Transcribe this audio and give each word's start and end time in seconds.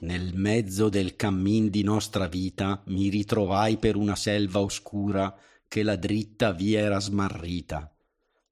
Nel 0.00 0.34
mezzo 0.34 0.90
del 0.90 1.16
cammin 1.16 1.70
di 1.70 1.82
nostra 1.82 2.28
vita 2.28 2.82
mi 2.88 3.08
ritrovai 3.08 3.78
per 3.78 3.96
una 3.96 4.14
selva 4.14 4.60
oscura 4.60 5.34
che 5.66 5.82
la 5.82 5.96
dritta 5.96 6.52
via 6.52 6.80
era 6.80 7.00
smarrita. 7.00 7.90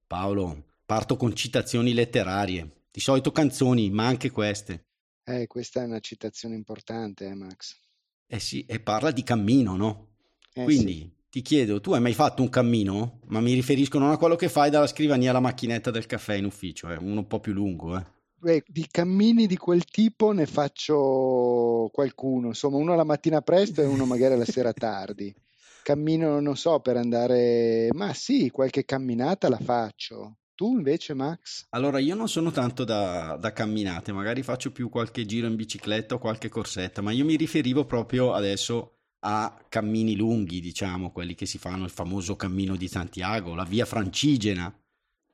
Paolo, 0.07 0.65
parto 0.85 1.17
con 1.17 1.35
citazioni 1.35 1.93
letterarie, 1.93 2.85
di 2.89 2.99
solito 2.99 3.31
canzoni, 3.31 3.91
ma 3.91 4.07
anche 4.07 4.31
queste. 4.31 4.85
Eh, 5.23 5.45
questa 5.45 5.81
è 5.81 5.85
una 5.85 5.99
citazione 5.99 6.55
importante, 6.55 7.27
eh, 7.27 7.35
Max. 7.35 7.77
Eh 8.25 8.39
sì, 8.39 8.65
e 8.65 8.79
parla 8.79 9.11
di 9.11 9.23
cammino, 9.23 9.75
no? 9.75 10.15
Eh, 10.51 10.63
Quindi 10.63 10.93
sì. 10.93 11.11
ti 11.29 11.41
chiedo, 11.43 11.79
tu 11.79 11.93
hai 11.93 12.01
mai 12.01 12.13
fatto 12.13 12.41
un 12.41 12.49
cammino? 12.49 13.19
Ma 13.27 13.39
mi 13.39 13.53
riferisco 13.53 13.99
non 13.99 14.09
a 14.09 14.17
quello 14.17 14.35
che 14.35 14.49
fai 14.49 14.71
dalla 14.71 14.87
scrivania 14.87 15.29
alla 15.29 15.39
macchinetta 15.39 15.91
del 15.91 16.07
caffè 16.07 16.33
in 16.33 16.45
ufficio, 16.45 16.89
è 16.89 16.97
uno 16.97 17.19
un 17.19 17.27
po' 17.27 17.39
più 17.39 17.53
lungo, 17.53 17.97
eh. 17.97 18.13
Beh, 18.45 18.63
di 18.67 18.85
cammini 18.91 19.47
di 19.47 19.57
quel 19.57 19.85
tipo 19.85 20.31
ne 20.31 20.45
faccio 20.45 21.89
qualcuno, 21.91 22.49
insomma, 22.49 22.77
uno 22.77 22.93
la 22.93 23.03
mattina 23.03 23.41
presto 23.41 23.81
e 23.81 23.85
uno 23.85 24.05
magari 24.05 24.37
la 24.37 24.45
sera 24.45 24.71
tardi. 24.71 25.33
Cammino, 25.81 26.39
non 26.39 26.55
so, 26.55 26.79
per 26.79 26.95
andare, 26.95 27.87
ma 27.93 28.13
sì, 28.13 28.51
qualche 28.51 28.85
camminata 28.85 29.49
la 29.49 29.57
faccio. 29.57 30.37
Tu 30.53 30.75
invece, 30.75 31.15
Max? 31.15 31.65
Allora, 31.71 31.97
io 31.97 32.13
non 32.13 32.29
sono 32.29 32.51
tanto 32.51 32.83
da, 32.83 33.35
da 33.35 33.51
camminate, 33.51 34.11
magari 34.11 34.43
faccio 34.43 34.71
più 34.71 34.89
qualche 34.89 35.25
giro 35.25 35.47
in 35.47 35.55
bicicletta 35.55 36.13
o 36.13 36.19
qualche 36.19 36.47
corsetta, 36.47 37.01
ma 37.01 37.09
io 37.09 37.25
mi 37.25 37.37
riferivo 37.37 37.85
proprio 37.85 38.31
adesso 38.31 38.97
a 39.21 39.59
cammini 39.67 40.15
lunghi, 40.15 40.61
diciamo, 40.61 41.11
quelli 41.11 41.33
che 41.33 41.47
si 41.47 41.57
fanno, 41.57 41.85
il 41.85 41.89
famoso 41.89 42.35
cammino 42.35 42.75
di 42.75 42.87
Santiago, 42.87 43.55
la 43.55 43.63
via 43.63 43.85
Francigena. 43.85 44.71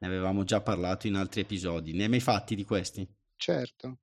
Ne 0.01 0.07
avevamo 0.07 0.43
già 0.43 0.61
parlato 0.61 1.05
in 1.05 1.13
altri 1.13 1.41
episodi. 1.41 1.93
Ne 1.93 2.03
hai 2.03 2.09
mai 2.09 2.19
fatti 2.19 2.55
di 2.55 2.63
questi? 2.63 3.07
Certo. 3.35 3.99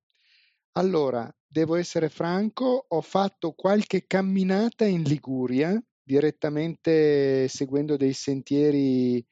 Allora, 0.73 1.29
devo 1.45 1.75
essere 1.75 2.07
franco, 2.07 2.85
ho 2.87 3.01
fatto 3.01 3.51
qualche 3.51 4.07
camminata 4.07 4.85
in 4.85 5.03
Liguria, 5.03 5.77
direttamente 6.01 7.49
seguendo 7.49 7.97
dei 7.97 8.13
sentieri 8.13 9.25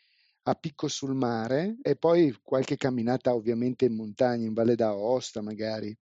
a 0.43 0.55
picco 0.55 0.89
sul 0.89 1.15
mare 1.15 1.77
e 1.81 1.95
poi 1.95 2.35
qualche 2.41 2.75
camminata 2.75 3.33
ovviamente 3.33 3.85
in 3.85 3.95
montagna, 3.95 4.45
in 4.45 4.53
Valle 4.53 4.75
d'Aosta 4.75 5.41
magari, 5.41 5.97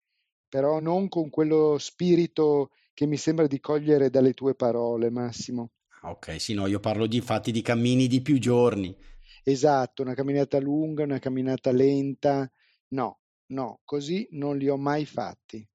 però 0.49 0.79
non 0.79 1.09
con 1.09 1.29
quello 1.29 1.77
spirito 1.79 2.71
che 2.95 3.07
mi 3.07 3.17
sembra 3.17 3.49
di 3.49 3.59
cogliere 3.59 4.11
dalle 4.11 4.33
tue 4.33 4.55
parole, 4.55 5.11
Massimo. 5.11 5.73
Ah, 6.03 6.11
ok, 6.11 6.41
sì, 6.41 6.55
no, 6.55 6.67
io 6.67 6.81
parlo 6.81 7.07
di 7.07 7.17
infatti 7.17 7.51
di 7.53 7.63
cammini 7.63 8.07
di 8.07 8.23
più 8.23 8.39
giorni. 8.39 8.97
Esatto, 9.45 10.03
una 10.03 10.15
camminata 10.15 10.59
lunga, 10.61 11.03
una 11.03 11.19
camminata 11.19 11.73
lenta. 11.73 12.51
No, 12.89 13.21
no, 13.47 13.81
così 13.85 14.29
non 14.33 14.57
li 14.57 14.69
ho 14.69 14.77
mai 14.77 15.05
fatti. 15.05 15.67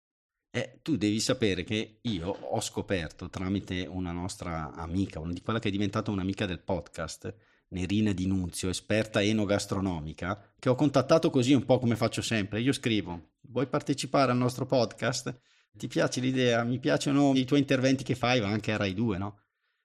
Eh, 0.49 0.79
tu 0.81 0.95
devi 0.95 1.19
sapere 1.19 1.63
che 1.63 1.99
io 2.01 2.29
ho 2.29 2.61
scoperto 2.61 3.29
tramite 3.29 3.85
una 3.85 4.11
nostra 4.11 4.71
amica, 4.73 5.19
una 5.19 5.33
di 5.33 5.41
quella 5.41 5.59
che 5.59 5.67
è 5.67 5.71
diventata 5.71 6.09
un'amica 6.09 6.45
del 6.45 6.61
podcast, 6.61 7.35
Nerina 7.69 8.13
Di 8.13 8.25
Nunzio, 8.25 8.69
esperta 8.69 9.21
enogastronomica, 9.21 10.53
che 10.57 10.69
ho 10.69 10.75
contattato 10.75 11.29
così 11.29 11.53
un 11.53 11.65
po' 11.65 11.77
come 11.79 11.95
faccio 11.95 12.21
sempre. 12.21 12.61
Io 12.61 12.71
scrivo: 12.71 13.33
Vuoi 13.41 13.67
partecipare 13.67 14.31
al 14.31 14.37
nostro 14.37 14.65
podcast? 14.65 15.37
Ti 15.73 15.87
piace 15.87 16.21
l'idea? 16.21 16.63
Mi 16.63 16.79
piacciono 16.79 17.33
i 17.35 17.45
tuoi 17.45 17.59
interventi 17.59 18.03
che 18.03 18.15
fai, 18.15 18.39
anche 18.39 18.71
a 18.71 18.77
Rai 18.77 18.93
2, 18.93 19.17
no? 19.17 19.39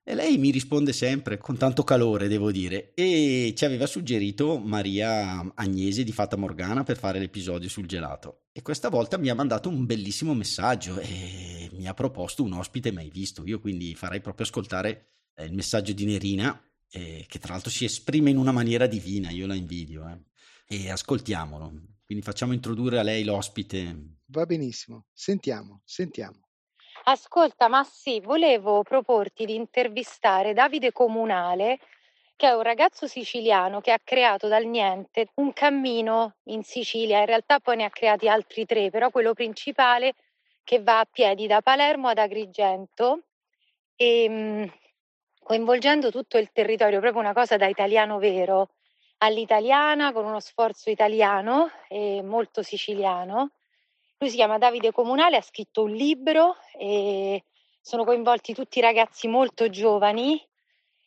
E 0.04 0.16
lei 0.16 0.36
mi 0.36 0.50
risponde 0.50 0.92
sempre 0.92 1.38
con 1.38 1.56
tanto 1.56 1.84
calore, 1.84 2.26
devo 2.26 2.50
dire, 2.50 2.92
e 2.94 3.52
ci 3.56 3.64
aveva 3.64 3.86
suggerito 3.86 4.58
Maria 4.58 5.52
Agnese 5.54 6.02
di 6.02 6.10
Fata 6.10 6.36
Morgana 6.36 6.82
per 6.82 6.98
fare 6.98 7.20
l'episodio 7.20 7.68
sul 7.68 7.86
gelato. 7.86 8.46
E 8.50 8.62
questa 8.62 8.88
volta 8.88 9.16
mi 9.16 9.28
ha 9.28 9.34
mandato 9.34 9.68
un 9.68 9.86
bellissimo 9.86 10.34
messaggio 10.34 10.98
e 10.98 11.70
mi 11.74 11.86
ha 11.86 11.94
proposto 11.94 12.42
un 12.42 12.52
ospite 12.52 12.90
mai 12.90 13.10
visto. 13.10 13.46
Io 13.46 13.60
quindi 13.60 13.94
farei 13.94 14.20
proprio 14.20 14.44
ascoltare 14.44 15.06
eh, 15.36 15.44
il 15.44 15.52
messaggio 15.52 15.92
di 15.92 16.04
Nerina, 16.04 16.60
eh, 16.90 17.24
che 17.28 17.38
tra 17.38 17.52
l'altro 17.52 17.70
si 17.70 17.84
esprime 17.84 18.30
in 18.30 18.38
una 18.38 18.52
maniera 18.52 18.88
divina, 18.88 19.30
io 19.30 19.46
la 19.46 19.54
invidio. 19.54 20.08
Eh. 20.08 20.18
E 20.78 20.90
ascoltiamolo. 20.90 21.72
Quindi 22.04 22.24
facciamo 22.24 22.52
introdurre 22.52 22.98
a 22.98 23.02
lei 23.02 23.22
l'ospite. 23.22 24.16
Va 24.26 24.44
benissimo, 24.46 25.06
sentiamo, 25.12 25.80
sentiamo. 25.84 26.41
Ascolta, 27.04 27.68
ma 27.68 27.82
sì, 27.84 28.20
volevo 28.20 28.82
proporti 28.82 29.44
di 29.44 29.54
intervistare 29.54 30.52
Davide 30.52 30.92
Comunale, 30.92 31.78
che 32.36 32.46
è 32.48 32.52
un 32.54 32.62
ragazzo 32.62 33.06
siciliano 33.06 33.80
che 33.80 33.92
ha 33.92 33.98
creato 34.02 34.48
dal 34.48 34.64
niente 34.66 35.28
un 35.34 35.52
cammino 35.52 36.36
in 36.44 36.62
Sicilia. 36.62 37.18
In 37.20 37.26
realtà 37.26 37.58
poi 37.60 37.76
ne 37.76 37.84
ha 37.84 37.90
creati 37.90 38.28
altri 38.28 38.66
tre, 38.66 38.90
però 38.90 39.10
quello 39.10 39.32
principale 39.34 40.14
che 40.64 40.80
va 40.82 41.00
a 41.00 41.06
piedi 41.10 41.46
da 41.46 41.60
Palermo 41.60 42.08
ad 42.08 42.18
Agrigento 42.18 43.22
e 43.96 44.28
mh, 44.28 44.72
coinvolgendo 45.42 46.10
tutto 46.10 46.38
il 46.38 46.50
territorio, 46.52 47.00
proprio 47.00 47.20
una 47.22 47.32
cosa 47.32 47.56
da 47.56 47.66
italiano 47.66 48.18
vero, 48.18 48.70
all'italiana, 49.18 50.12
con 50.12 50.24
uno 50.24 50.40
sforzo 50.40 50.88
italiano 50.90 51.70
e 51.88 52.22
molto 52.22 52.62
siciliano. 52.62 53.50
Lui 54.22 54.30
si 54.30 54.36
chiama 54.36 54.56
Davide 54.56 54.92
Comunale, 54.92 55.36
ha 55.36 55.42
scritto 55.42 55.82
un 55.82 55.90
libro 55.90 56.54
e 56.78 57.42
sono 57.80 58.04
coinvolti 58.04 58.54
tutti 58.54 58.80
ragazzi 58.80 59.26
molto 59.26 59.68
giovani 59.68 60.40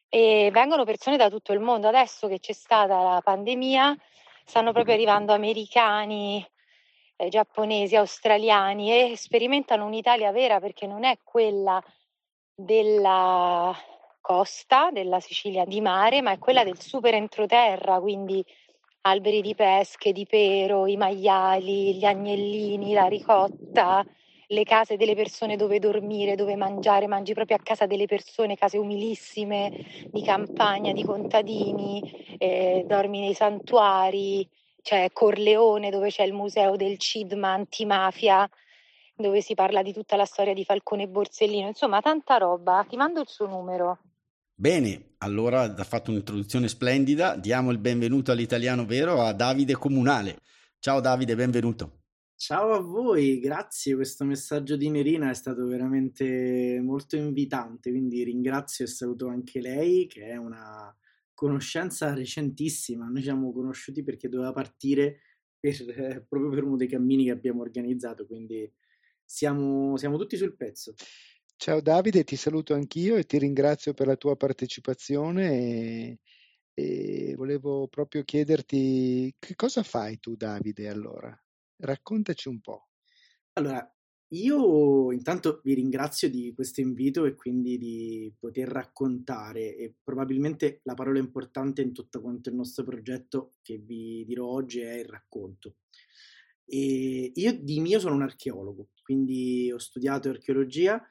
e 0.10 0.50
vengono 0.52 0.84
persone 0.84 1.16
da 1.16 1.30
tutto 1.30 1.54
il 1.54 1.62
mondo. 1.62 1.88
Adesso 1.88 2.28
che 2.28 2.40
c'è 2.40 2.52
stata 2.52 3.02
la 3.02 3.22
pandemia, 3.24 3.96
stanno 4.44 4.74
proprio 4.74 4.96
arrivando 4.96 5.32
americani, 5.32 6.46
eh, 7.16 7.30
giapponesi, 7.30 7.96
australiani 7.96 8.92
e 8.92 9.16
sperimentano 9.16 9.86
un'Italia 9.86 10.34
vera 10.34 10.60
perché 10.60 10.86
non 10.86 11.06
è 11.06 11.18
quella 11.24 11.82
della 12.54 13.74
costa, 14.20 14.90
della 14.92 15.22
Sicilia 15.22 15.64
di 15.64 15.80
mare, 15.80 16.22
ma 16.22 16.32
è 16.32 16.38
quella 16.38 16.66
del 16.66 16.82
super 16.82 17.14
entroterra, 17.14 18.02
quindi 18.02 18.46
alberi 19.08 19.42
di 19.42 19.54
pesche, 19.54 20.12
di 20.12 20.26
pero, 20.26 20.88
i 20.88 20.98
maiali, 20.98 21.96
gli 21.96 22.06
agnellini, 22.06 22.94
la 22.94 23.06
ricotta, 23.06 24.04
le 24.48 24.64
case 24.64 24.98
delle 24.98 25.16
persone 25.16 25.56
dove 25.56 25.80
dormire, 25.80 26.36
dove 26.36 26.56
mangiare, 26.56 27.08
mangi 27.08 27.34
proprio 27.34 27.58
a 27.58 27.60
casa 27.62 27.86
delle 27.86 28.08
persone, 28.08 28.56
case 28.56 28.78
umilissime, 28.78 30.08
di 30.12 30.24
campagna, 30.24 30.92
di 30.92 31.04
contadini, 31.04 32.02
eh, 32.40 32.84
dormi 32.88 33.20
nei 33.20 33.36
santuari, 33.36 34.48
c'è 34.82 35.12
Corleone 35.12 35.92
dove 35.92 36.10
c'è 36.10 36.24
il 36.24 36.34
museo 36.34 36.76
del 36.76 36.98
CIDMA 36.98 37.50
antimafia, 37.50 38.50
dove 39.16 39.42
si 39.42 39.54
parla 39.54 39.84
di 39.84 39.94
tutta 39.94 40.16
la 40.16 40.26
storia 40.26 40.54
di 40.54 40.66
Falcone 40.66 41.04
e 41.04 41.08
Borsellino, 41.08 41.68
insomma 41.68 42.02
tanta 42.02 42.38
roba, 42.38 42.84
ti 42.88 42.96
mando 42.96 43.22
il 43.22 43.28
suo 43.28 43.46
numero. 43.48 44.00
Bene, 44.58 45.16
allora 45.18 45.64
ha 45.64 45.84
fatto 45.84 46.12
un'introduzione 46.12 46.70
splendida, 46.70 47.36
diamo 47.36 47.72
il 47.72 47.78
benvenuto 47.78 48.32
all'italiano 48.32 48.86
vero 48.86 49.22
a 49.22 49.34
Davide 49.34 49.74
Comunale. 49.74 50.40
Ciao 50.80 51.02
Davide, 51.02 51.36
benvenuto. 51.36 52.04
Ciao 52.38 52.72
a 52.72 52.80
voi, 52.80 53.40
grazie. 53.40 53.96
Questo 53.96 54.24
messaggio 54.24 54.78
di 54.78 54.90
Nerina 54.90 55.30
è 55.30 55.34
stato 55.34 55.68
veramente 55.68 56.80
molto 56.82 57.18
invitante, 57.18 57.90
quindi 57.90 58.24
ringrazio 58.24 58.86
e 58.86 58.88
saluto 58.88 59.28
anche 59.28 59.60
lei, 59.60 60.08
che 60.08 60.28
è 60.28 60.38
una 60.38 60.96
conoscenza 61.34 62.14
recentissima. 62.14 63.10
Noi 63.10 63.24
siamo 63.24 63.52
conosciuti 63.52 64.04
perché 64.04 64.30
doveva 64.30 64.54
partire 64.54 65.20
per, 65.60 66.26
proprio 66.30 66.50
per 66.50 66.64
uno 66.64 66.78
dei 66.78 66.88
cammini 66.88 67.26
che 67.26 67.32
abbiamo 67.32 67.62
organizzato, 67.62 68.26
quindi 68.26 68.72
siamo, 69.26 69.98
siamo 69.98 70.18
tutti 70.18 70.38
sul 70.38 70.56
pezzo. 70.56 70.94
Ciao 71.58 71.82
Davide, 71.82 72.24
ti 72.24 72.36
saluto 72.36 72.74
anch'io 72.74 73.16
e 73.16 73.24
ti 73.26 73.38
ringrazio 73.38 73.94
per 73.94 74.08
la 74.08 74.16
tua 74.16 74.36
partecipazione 74.36 75.50
e, 75.52 76.20
e 76.74 77.34
volevo 77.36 77.88
proprio 77.88 78.24
chiederti 78.24 79.34
che 79.40 79.56
cosa 79.56 79.82
fai 79.84 80.20
tu 80.20 80.36
Davide 80.36 80.88
allora? 80.90 81.36
Raccontaci 81.78 82.50
un 82.50 82.60
po'. 82.62 82.88
Allora, 83.54 83.90
io 84.30 85.12
intanto 85.12 85.62
vi 85.64 85.74
ringrazio 85.76 86.30
di 86.30 86.54
questo 86.54 86.82
invito 86.82 87.26
e 87.26 87.36
quindi 87.36 87.78
di 87.78 88.34
poter 88.38 88.68
raccontare 88.68 89.76
e 89.76 89.96
probabilmente 90.04 90.82
la 90.84 90.94
parola 90.94 91.20
importante 91.20 91.82
in 91.82 91.94
tutto 91.94 92.22
quanto 92.22 92.50
il 92.50 92.56
nostro 92.56 92.84
progetto 92.84 93.54
che 93.62 93.78
vi 93.78 94.26
dirò 94.26 94.46
oggi 94.46 94.82
è 94.82 94.96
il 94.96 95.06
racconto. 95.06 95.78
E 96.66 97.32
io 97.34 97.54
di 97.60 97.80
mio 97.80 98.00
sono 98.00 98.16
un 98.16 98.24
archeologo, 98.24 98.90
quindi 99.04 99.72
ho 99.72 99.78
studiato 99.78 100.30
archeologia 100.30 101.02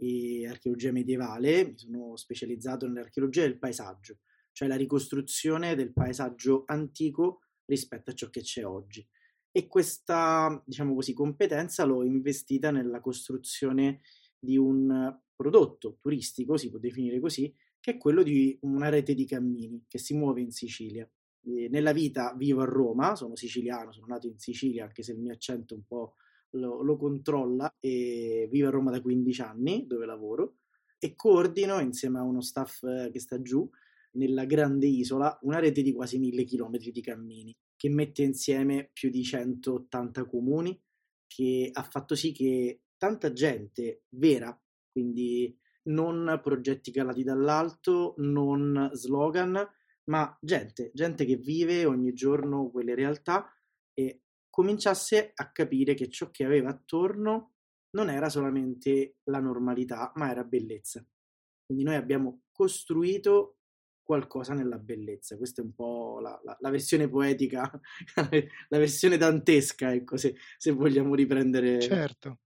e 0.00 0.46
archeologia 0.48 0.92
medievale, 0.92 1.66
mi 1.66 1.76
sono 1.76 2.16
specializzato 2.16 2.86
nell'archeologia 2.86 3.42
del 3.42 3.58
paesaggio, 3.58 4.20
cioè 4.52 4.66
la 4.66 4.76
ricostruzione 4.76 5.74
del 5.74 5.92
paesaggio 5.92 6.62
antico 6.66 7.40
rispetto 7.66 8.10
a 8.10 8.14
ciò 8.14 8.30
che 8.30 8.40
c'è 8.40 8.64
oggi. 8.64 9.06
E 9.52 9.66
questa, 9.66 10.62
diciamo 10.64 10.94
così, 10.94 11.12
competenza 11.12 11.84
l'ho 11.84 12.02
investita 12.02 12.70
nella 12.70 13.00
costruzione 13.00 14.00
di 14.38 14.56
un 14.56 15.14
prodotto 15.36 15.98
turistico, 16.00 16.56
si 16.56 16.70
può 16.70 16.78
definire 16.78 17.20
così, 17.20 17.54
che 17.78 17.92
è 17.92 17.96
quello 17.98 18.22
di 18.22 18.56
una 18.62 18.88
rete 18.88 19.14
di 19.14 19.26
cammini 19.26 19.84
che 19.86 19.98
si 19.98 20.14
muove 20.14 20.40
in 20.40 20.50
Sicilia. 20.50 21.06
E 21.42 21.68
nella 21.68 21.92
vita 21.92 22.34
vivo 22.34 22.62
a 22.62 22.66
Roma, 22.66 23.16
sono 23.16 23.36
siciliano, 23.36 23.92
sono 23.92 24.06
nato 24.06 24.26
in 24.26 24.38
Sicilia, 24.38 24.84
anche 24.84 25.02
se 25.02 25.12
il 25.12 25.18
mio 25.18 25.32
accento 25.32 25.74
un 25.74 25.84
po' 25.84 26.14
lo, 26.50 26.82
lo 26.82 26.96
controlla, 26.96 27.74
e 27.78 28.48
vivo 28.50 28.68
a 28.68 28.70
Roma 28.70 28.90
da 28.90 29.00
15 29.00 29.40
anni, 29.42 29.86
dove 29.86 30.06
lavoro, 30.06 30.56
e 30.98 31.14
coordino 31.14 31.80
insieme 31.80 32.18
a 32.18 32.22
uno 32.22 32.40
staff 32.40 32.80
che 33.10 33.20
sta 33.20 33.40
giù 33.40 33.68
nella 34.12 34.44
grande 34.44 34.86
isola 34.86 35.38
una 35.42 35.58
rete 35.58 35.82
di 35.82 35.92
quasi 35.92 36.18
mille 36.18 36.44
chilometri 36.44 36.90
di 36.90 37.00
cammini 37.00 37.56
che 37.80 37.88
mette 37.88 38.22
insieme 38.22 38.90
più 38.92 39.08
di 39.08 39.22
180 39.22 40.26
comuni, 40.26 40.78
che 41.26 41.70
ha 41.72 41.82
fatto 41.82 42.14
sì 42.14 42.30
che 42.30 42.82
tanta 42.98 43.32
gente 43.32 44.02
vera, 44.10 44.54
quindi 44.92 45.58
non 45.84 46.38
progetti 46.42 46.90
calati 46.92 47.22
dall'alto, 47.22 48.16
non 48.18 48.90
slogan, 48.92 49.66
ma 50.04 50.38
gente, 50.42 50.90
gente 50.92 51.24
che 51.24 51.36
vive 51.36 51.86
ogni 51.86 52.12
giorno 52.12 52.68
quelle 52.68 52.94
realtà 52.94 53.50
e 53.94 54.24
cominciasse 54.50 55.32
a 55.34 55.50
capire 55.52 55.94
che 55.94 56.08
ciò 56.10 56.30
che 56.30 56.44
aveva 56.44 56.70
attorno 56.70 57.52
non 57.92 58.10
era 58.10 58.28
solamente 58.28 59.16
la 59.24 59.40
normalità, 59.40 60.12
ma 60.16 60.30
era 60.30 60.44
bellezza. 60.44 61.04
Quindi 61.64 61.84
noi 61.84 61.94
abbiamo 61.96 62.42
costruito 62.52 63.56
qualcosa 64.02 64.54
nella 64.54 64.78
bellezza. 64.78 65.36
Questa 65.36 65.62
è 65.62 65.64
un 65.64 65.72
po' 65.72 66.18
la, 66.20 66.38
la, 66.44 66.56
la 66.60 66.70
versione 66.70 67.08
poetica, 67.08 67.70
la 68.68 68.78
versione 68.78 69.16
dantesca, 69.16 69.92
ecco, 69.92 70.16
se, 70.16 70.34
se 70.56 70.72
vogliamo 70.72 71.14
riprendere. 71.14 71.80
Certo. 71.80 72.40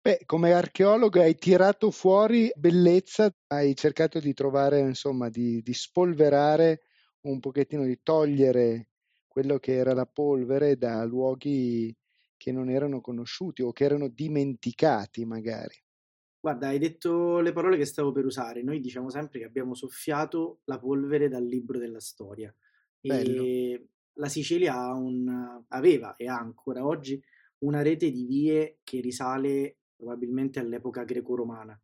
Beh, 0.00 0.22
come 0.26 0.52
archeologo 0.52 1.20
hai 1.20 1.34
tirato 1.34 1.90
fuori 1.90 2.52
bellezza, 2.54 3.34
hai 3.48 3.74
cercato 3.74 4.20
di 4.20 4.34
trovare, 4.34 4.80
insomma, 4.80 5.30
di, 5.30 5.62
di 5.62 5.72
spolverare 5.72 6.82
un 7.22 7.40
pochettino, 7.40 7.84
di 7.84 7.98
togliere 8.02 8.90
quello 9.34 9.58
che 9.58 9.74
era 9.74 9.94
la 9.94 10.06
polvere 10.06 10.76
da 10.76 11.04
luoghi 11.04 11.92
che 12.36 12.52
non 12.52 12.70
erano 12.70 13.00
conosciuti 13.00 13.62
o 13.62 13.72
che 13.72 13.82
erano 13.82 14.06
dimenticati 14.06 15.24
magari. 15.24 15.74
Guarda, 16.38 16.68
hai 16.68 16.78
detto 16.78 17.40
le 17.40 17.52
parole 17.52 17.76
che 17.76 17.84
stavo 17.84 18.12
per 18.12 18.24
usare. 18.26 18.62
Noi 18.62 18.78
diciamo 18.78 19.10
sempre 19.10 19.40
che 19.40 19.44
abbiamo 19.44 19.74
soffiato 19.74 20.60
la 20.66 20.78
polvere 20.78 21.28
dal 21.28 21.44
libro 21.44 21.80
della 21.80 21.98
storia. 21.98 22.54
Bello. 23.00 23.42
E 23.42 23.88
la 24.12 24.28
Sicilia 24.28 24.92
un, 24.92 25.64
aveva 25.66 26.14
e 26.14 26.28
ha 26.28 26.38
ancora 26.38 26.86
oggi 26.86 27.20
una 27.64 27.82
rete 27.82 28.12
di 28.12 28.26
vie 28.26 28.78
che 28.84 29.00
risale 29.00 29.78
probabilmente 29.96 30.60
all'epoca 30.60 31.02
greco-romana, 31.02 31.76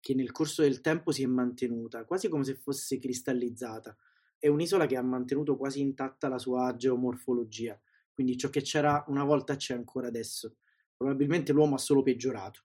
che 0.00 0.14
nel 0.14 0.32
corso 0.32 0.62
del 0.62 0.80
tempo 0.80 1.10
si 1.10 1.22
è 1.22 1.26
mantenuta, 1.26 2.06
quasi 2.06 2.28
come 2.28 2.44
se 2.44 2.54
fosse 2.54 2.98
cristallizzata. 2.98 3.94
È 4.44 4.48
un'isola 4.48 4.84
che 4.84 4.98
ha 4.98 5.02
mantenuto 5.02 5.56
quasi 5.56 5.80
intatta 5.80 6.28
la 6.28 6.36
sua 6.36 6.76
geomorfologia, 6.76 7.80
quindi 8.12 8.36
ciò 8.36 8.50
che 8.50 8.60
c'era 8.60 9.02
una 9.08 9.24
volta 9.24 9.56
c'è 9.56 9.72
ancora 9.72 10.08
adesso. 10.08 10.56
Probabilmente 10.94 11.52
l'uomo 11.54 11.76
ha 11.76 11.78
solo 11.78 12.02
peggiorato 12.02 12.64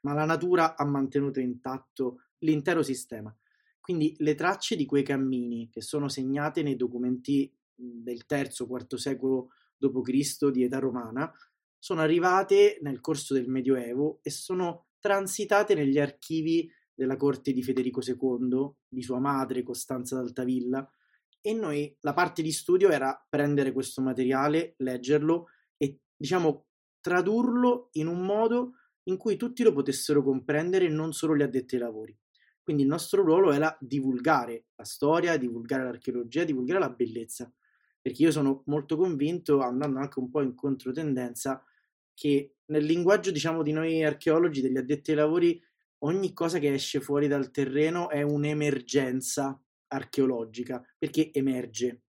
ma 0.00 0.14
la 0.14 0.24
natura 0.24 0.74
ha 0.74 0.86
mantenuto 0.86 1.38
intatto 1.38 2.22
l'intero 2.38 2.82
sistema. 2.82 3.36
Quindi 3.78 4.14
le 4.20 4.34
tracce 4.34 4.74
di 4.74 4.86
quei 4.86 5.02
cammini 5.02 5.68
che 5.68 5.82
sono 5.82 6.08
segnate 6.08 6.62
nei 6.62 6.76
documenti 6.76 7.54
del 7.74 8.24
III-IV 8.26 8.94
secolo 8.94 9.50
d.C. 9.76 10.50
di 10.50 10.64
età 10.64 10.78
romana 10.78 11.30
sono 11.78 12.00
arrivate 12.00 12.78
nel 12.80 13.00
corso 13.00 13.34
del 13.34 13.48
Medioevo 13.48 14.20
e 14.22 14.30
sono 14.30 14.86
transitate 14.98 15.74
negli 15.74 15.98
archivi 15.98 16.70
della 16.94 17.16
corte 17.16 17.52
di 17.52 17.62
Federico 17.62 18.00
II, 18.02 18.70
di 18.88 19.02
sua 19.02 19.20
madre 19.20 19.62
Costanza 19.62 20.16
d'Altavilla, 20.16 20.90
e 21.40 21.52
noi 21.52 21.96
la 22.00 22.12
parte 22.12 22.42
di 22.42 22.52
studio 22.52 22.90
era 22.90 23.24
prendere 23.28 23.72
questo 23.72 24.00
materiale, 24.00 24.74
leggerlo 24.78 25.48
e 25.76 26.00
diciamo 26.16 26.66
tradurlo 27.00 27.88
in 27.92 28.06
un 28.06 28.24
modo 28.24 28.74
in 29.04 29.16
cui 29.16 29.36
tutti 29.36 29.62
lo 29.62 29.72
potessero 29.72 30.22
comprendere 30.22 30.86
e 30.86 30.88
non 30.88 31.12
solo 31.12 31.36
gli 31.36 31.42
addetti 31.42 31.76
ai 31.76 31.80
lavori. 31.80 32.16
Quindi 32.62 32.82
il 32.82 32.88
nostro 32.88 33.22
ruolo 33.22 33.52
era 33.52 33.74
divulgare 33.80 34.66
la 34.76 34.84
storia, 34.84 35.38
divulgare 35.38 35.84
l'archeologia, 35.84 36.44
divulgare 36.44 36.80
la 36.80 36.90
bellezza, 36.90 37.50
perché 38.00 38.24
io 38.24 38.30
sono 38.30 38.62
molto 38.66 38.96
convinto, 38.98 39.60
andando 39.60 40.00
anche 40.00 40.18
un 40.18 40.28
po' 40.28 40.42
in 40.42 40.54
controtendenza, 40.54 41.64
che 42.12 42.56
nel 42.66 42.84
linguaggio 42.84 43.30
diciamo 43.30 43.62
di 43.62 43.72
noi 43.72 44.04
archeologi, 44.04 44.60
degli 44.60 44.76
addetti 44.76 45.12
ai 45.12 45.16
lavori, 45.16 45.62
ogni 46.00 46.34
cosa 46.34 46.58
che 46.58 46.74
esce 46.74 47.00
fuori 47.00 47.26
dal 47.26 47.50
terreno 47.50 48.10
è 48.10 48.20
un'emergenza 48.20 49.58
archeologica, 49.88 50.84
perché 50.96 51.30
emerge. 51.32 52.02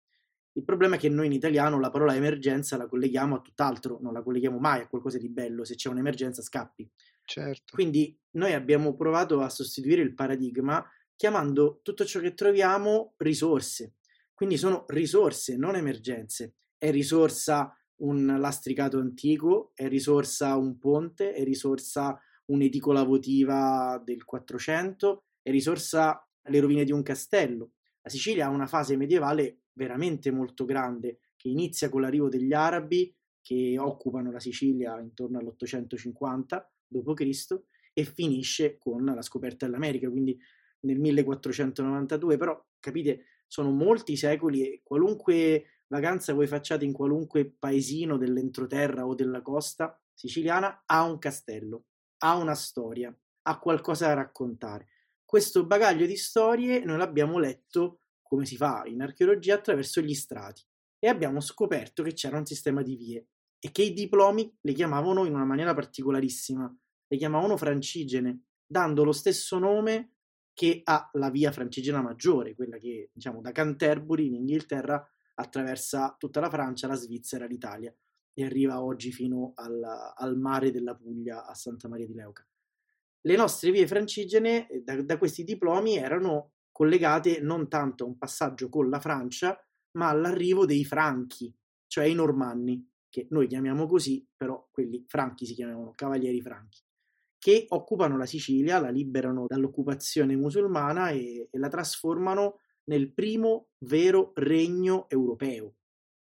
Il 0.52 0.64
problema 0.64 0.96
è 0.96 0.98
che 0.98 1.08
noi 1.08 1.26
in 1.26 1.32
italiano 1.32 1.78
la 1.78 1.90
parola 1.90 2.14
emergenza 2.14 2.76
la 2.76 2.88
colleghiamo 2.88 3.36
a 3.36 3.40
tutt'altro, 3.40 3.98
non 4.00 4.12
la 4.12 4.22
colleghiamo 4.22 4.58
mai 4.58 4.80
a 4.80 4.88
qualcosa 4.88 5.18
di 5.18 5.28
bello, 5.28 5.64
se 5.64 5.76
c'è 5.76 5.88
un'emergenza 5.88 6.42
scappi. 6.42 6.90
Certo. 7.24 7.74
Quindi 7.74 8.18
noi 8.32 8.54
abbiamo 8.54 8.96
provato 8.96 9.40
a 9.40 9.48
sostituire 9.48 10.02
il 10.02 10.14
paradigma 10.14 10.84
chiamando 11.14 11.80
tutto 11.82 12.04
ciò 12.04 12.20
che 12.20 12.34
troviamo 12.34 13.14
risorse. 13.18 13.94
Quindi 14.34 14.56
sono 14.56 14.84
risorse, 14.88 15.56
non 15.56 15.76
emergenze. 15.76 16.54
È 16.76 16.90
risorsa 16.90 17.76
un 17.96 18.36
lastricato 18.38 18.98
antico, 18.98 19.72
è 19.74 19.88
risorsa 19.88 20.56
un 20.56 20.78
ponte, 20.78 21.32
è 21.32 21.42
risorsa 21.42 22.20
un'edicola 22.46 23.02
votiva 23.02 24.00
del 24.04 24.24
400, 24.24 25.24
è 25.42 25.50
risorsa 25.50 26.27
le 26.48 26.60
rovine 26.60 26.84
di 26.84 26.92
un 26.92 27.02
castello. 27.02 27.72
La 28.02 28.10
Sicilia 28.10 28.46
ha 28.46 28.50
una 28.50 28.66
fase 28.66 28.96
medievale 28.96 29.62
veramente 29.72 30.30
molto 30.30 30.64
grande 30.64 31.20
che 31.36 31.48
inizia 31.48 31.88
con 31.88 32.00
l'arrivo 32.00 32.28
degli 32.28 32.52
arabi 32.52 33.14
che 33.40 33.78
occupano 33.78 34.30
la 34.30 34.40
Sicilia 34.40 34.98
intorno 35.00 35.38
all'850 35.38 36.66
d.C. 36.86 37.60
e 37.92 38.04
finisce 38.04 38.78
con 38.78 39.04
la 39.04 39.22
scoperta 39.22 39.66
dell'America, 39.66 40.10
quindi 40.10 40.38
nel 40.80 40.98
1492, 40.98 42.36
però 42.36 42.62
capite, 42.78 43.24
sono 43.46 43.70
molti 43.70 44.16
secoli 44.16 44.62
e 44.62 44.80
qualunque 44.82 45.82
vacanza 45.88 46.34
voi 46.34 46.46
facciate 46.46 46.84
in 46.84 46.92
qualunque 46.92 47.46
paesino 47.46 48.18
dell'entroterra 48.18 49.06
o 49.06 49.14
della 49.14 49.40
costa 49.40 49.98
siciliana 50.12 50.82
ha 50.84 51.04
un 51.04 51.18
castello, 51.18 51.84
ha 52.18 52.36
una 52.36 52.54
storia, 52.54 53.16
ha 53.42 53.58
qualcosa 53.58 54.08
da 54.08 54.14
raccontare. 54.14 54.88
Questo 55.28 55.66
bagaglio 55.66 56.06
di 56.06 56.16
storie 56.16 56.82
noi 56.86 56.96
l'abbiamo 56.96 57.38
letto 57.38 58.00
come 58.22 58.46
si 58.46 58.56
fa 58.56 58.84
in 58.86 59.02
archeologia, 59.02 59.56
attraverso 59.56 60.00
gli 60.00 60.14
strati. 60.14 60.62
E 60.98 61.06
abbiamo 61.06 61.40
scoperto 61.40 62.02
che 62.02 62.14
c'era 62.14 62.38
un 62.38 62.46
sistema 62.46 62.80
di 62.80 62.96
vie 62.96 63.26
e 63.58 63.70
che 63.70 63.82
i 63.82 63.92
diplomi 63.92 64.56
le 64.62 64.72
chiamavano 64.72 65.26
in 65.26 65.34
una 65.34 65.44
maniera 65.44 65.74
particolarissima, 65.74 66.74
le 67.06 67.16
chiamavano 67.18 67.58
francigene, 67.58 68.44
dando 68.66 69.04
lo 69.04 69.12
stesso 69.12 69.58
nome 69.58 70.14
che 70.54 70.80
ha 70.82 71.10
la 71.12 71.28
via 71.28 71.52
francigena 71.52 72.00
maggiore, 72.00 72.54
quella 72.54 72.78
che 72.78 73.10
diciamo 73.12 73.42
da 73.42 73.52
Canterbury 73.52 74.28
in 74.28 74.34
Inghilterra 74.36 75.06
attraversa 75.34 76.16
tutta 76.18 76.40
la 76.40 76.48
Francia, 76.48 76.86
la 76.86 76.94
Svizzera, 76.94 77.44
l'Italia 77.44 77.94
e 78.32 78.44
arriva 78.46 78.82
oggi 78.82 79.12
fino 79.12 79.52
al, 79.56 79.78
al 80.14 80.38
mare 80.38 80.70
della 80.70 80.96
Puglia 80.96 81.44
a 81.44 81.52
Santa 81.52 81.86
Maria 81.86 82.06
di 82.06 82.14
Leuca. 82.14 82.48
Le 83.28 83.36
nostre 83.36 83.70
vie 83.70 83.86
francigene 83.86 84.66
da, 84.82 85.02
da 85.02 85.18
questi 85.18 85.44
diplomi 85.44 85.98
erano 85.98 86.52
collegate 86.72 87.40
non 87.40 87.68
tanto 87.68 88.04
a 88.04 88.06
un 88.06 88.16
passaggio 88.16 88.70
con 88.70 88.88
la 88.88 89.00
Francia, 89.00 89.54
ma 89.98 90.08
all'arrivo 90.08 90.64
dei 90.64 90.82
Franchi, 90.86 91.54
cioè 91.86 92.06
i 92.06 92.14
Normanni, 92.14 92.90
che 93.10 93.26
noi 93.28 93.46
chiamiamo 93.46 93.86
così, 93.86 94.26
però 94.34 94.66
quelli 94.70 95.04
franchi 95.06 95.44
si 95.44 95.52
chiamavano 95.52 95.92
cavalieri 95.94 96.40
franchi, 96.40 96.80
che 97.38 97.66
occupano 97.68 98.16
la 98.16 98.24
Sicilia, 98.24 98.80
la 98.80 98.88
liberano 98.88 99.44
dall'occupazione 99.46 100.34
musulmana 100.34 101.10
e, 101.10 101.48
e 101.50 101.58
la 101.58 101.68
trasformano 101.68 102.60
nel 102.84 103.12
primo 103.12 103.72
vero 103.80 104.32
regno 104.36 105.06
europeo, 105.10 105.74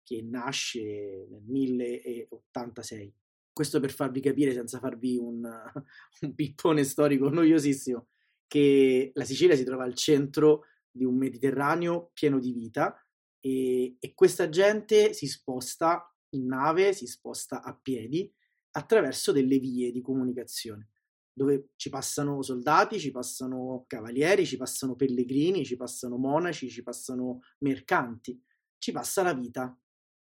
che 0.01 0.21
nasce 0.21 1.27
nel 1.29 1.43
1086. 1.45 3.13
Questo 3.55 3.79
per 3.79 3.91
farvi 3.91 4.19
capire, 4.19 4.51
senza 4.51 4.79
farvi 4.79 5.15
un, 5.15 5.41
un 6.21 6.35
pippone 6.35 6.83
storico 6.83 7.29
noiosissimo, 7.29 8.07
che 8.47 9.11
la 9.13 9.23
Sicilia 9.23 9.55
si 9.55 9.63
trova 9.63 9.85
al 9.85 9.93
centro 9.93 10.65
di 10.91 11.05
un 11.05 11.15
Mediterraneo 11.15 12.11
pieno 12.11 12.37
di 12.37 12.51
vita 12.51 13.01
e, 13.39 13.95
e 13.97 14.13
questa 14.13 14.49
gente 14.49 15.13
si 15.13 15.25
sposta 15.27 16.13
in 16.31 16.47
nave, 16.47 16.91
si 16.91 17.07
sposta 17.07 17.63
a 17.63 17.73
piedi 17.73 18.29
attraverso 18.71 19.31
delle 19.31 19.57
vie 19.57 19.89
di 19.89 20.01
comunicazione. 20.01 20.89
dove 21.31 21.69
ci 21.77 21.89
passano 21.89 22.41
soldati, 22.41 22.99
ci 22.99 23.11
passano 23.11 23.85
cavalieri, 23.87 24.45
ci 24.45 24.57
passano 24.57 24.95
pellegrini, 24.95 25.63
ci 25.63 25.77
passano 25.77 26.17
monaci, 26.17 26.69
ci 26.69 26.83
passano 26.83 27.39
mercanti, 27.59 28.37
ci 28.77 28.91
passa 28.91 29.23
la 29.23 29.33
vita 29.33 29.73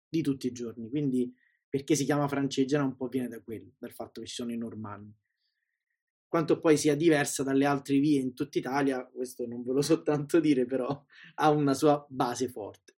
di 0.08 0.22
tutti 0.22 0.46
i 0.46 0.52
giorni. 0.52 0.88
Quindi 0.88 1.34
perché 1.74 1.96
si 1.96 2.06
chiama 2.06 2.28
franceggiana 2.28 2.84
un 2.84 2.96
po' 2.96 3.08
viene 3.08 3.28
da 3.30 3.42
quello, 3.42 3.72
dal 3.80 3.92
fatto 3.92 4.22
che 4.22 4.28
ci 4.28 4.36
sono 4.36 4.52
i 4.52 4.58
normanni. 4.58 5.12
Quanto 6.28 6.60
poi 6.60 6.78
sia 6.78 6.96
diversa 6.96 7.42
dalle 7.42 7.66
altre 7.66 7.98
vie 7.98 8.20
in 8.20 8.36
tutta 8.36 8.60
Italia, 8.60 9.04
questo 9.12 9.48
non 9.48 9.64
ve 9.64 9.72
lo 9.72 9.82
so 9.82 10.04
tanto 10.04 10.40
dire, 10.40 10.68
però 10.68 11.04
ha 11.34 11.50
una 11.50 11.74
sua 11.74 12.06
base 12.08 12.48
forte. 12.48 12.98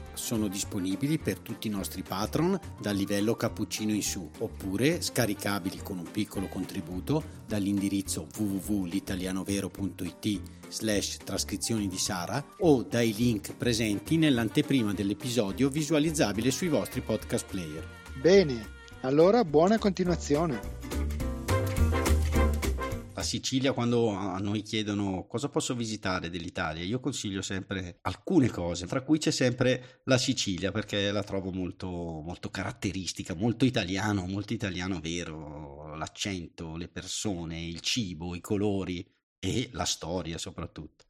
Sono 0.13 0.47
disponibili 0.47 1.17
per 1.17 1.39
tutti 1.39 1.65
i 1.67 1.71
nostri 1.71 2.03
patron 2.03 2.59
dal 2.79 2.95
livello 2.95 3.35
cappuccino 3.35 3.91
in 3.93 4.03
su 4.03 4.29
oppure 4.39 5.01
scaricabili 5.01 5.79
con 5.83 5.97
un 5.97 6.11
piccolo 6.11 6.47
contributo 6.47 7.23
dall'indirizzo 7.47 8.27
www.litalianovero.it 8.37 10.41
slash 10.69 11.17
trascrizioni 11.17 11.87
di 11.87 11.97
Sara 11.97 12.43
o 12.59 12.83
dai 12.83 13.13
link 13.13 13.55
presenti 13.55 14.17
nell'anteprima 14.17 14.93
dell'episodio 14.93 15.69
visualizzabile 15.69 16.51
sui 16.51 16.69
vostri 16.69 17.01
podcast 17.01 17.45
player. 17.45 17.85
Bene, 18.21 18.79
allora 19.01 19.43
buona 19.43 19.77
continuazione 19.77 21.20
a 23.21 23.23
Sicilia 23.23 23.71
quando 23.71 24.09
a 24.09 24.37
noi 24.39 24.61
chiedono 24.63 25.25
cosa 25.27 25.47
posso 25.47 25.75
visitare 25.75 26.29
dell'Italia, 26.29 26.83
io 26.83 26.99
consiglio 26.99 27.41
sempre 27.41 27.99
alcune 28.01 28.49
cose, 28.49 28.87
tra 28.87 29.01
cui 29.01 29.19
c'è 29.19 29.31
sempre 29.31 30.01
la 30.05 30.17
Sicilia 30.17 30.71
perché 30.71 31.11
la 31.11 31.23
trovo 31.23 31.51
molto, 31.51 31.87
molto 31.87 32.49
caratteristica, 32.49 33.35
molto 33.35 33.65
italiano, 33.65 34.25
molto 34.25 34.53
italiano 34.53 34.99
vero, 34.99 35.95
l'accento, 35.95 36.75
le 36.75 36.87
persone, 36.87 37.63
il 37.63 37.79
cibo, 37.79 38.35
i 38.35 38.41
colori 38.41 39.07
e 39.39 39.69
la 39.73 39.85
storia 39.85 40.37
soprattutto. 40.37 41.05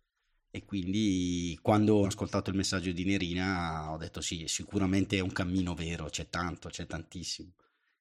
E 0.51 0.65
quindi 0.65 1.57
quando 1.61 1.95
ho 1.95 2.05
ascoltato 2.05 2.49
il 2.49 2.57
messaggio 2.57 2.91
di 2.91 3.05
Nerina 3.05 3.91
ho 3.91 3.97
detto 3.97 4.19
sì, 4.19 4.43
sicuramente 4.47 5.15
è 5.15 5.21
un 5.21 5.31
cammino 5.31 5.73
vero, 5.73 6.09
c'è 6.09 6.29
tanto, 6.29 6.67
c'è 6.67 6.85
tantissimo. 6.85 7.53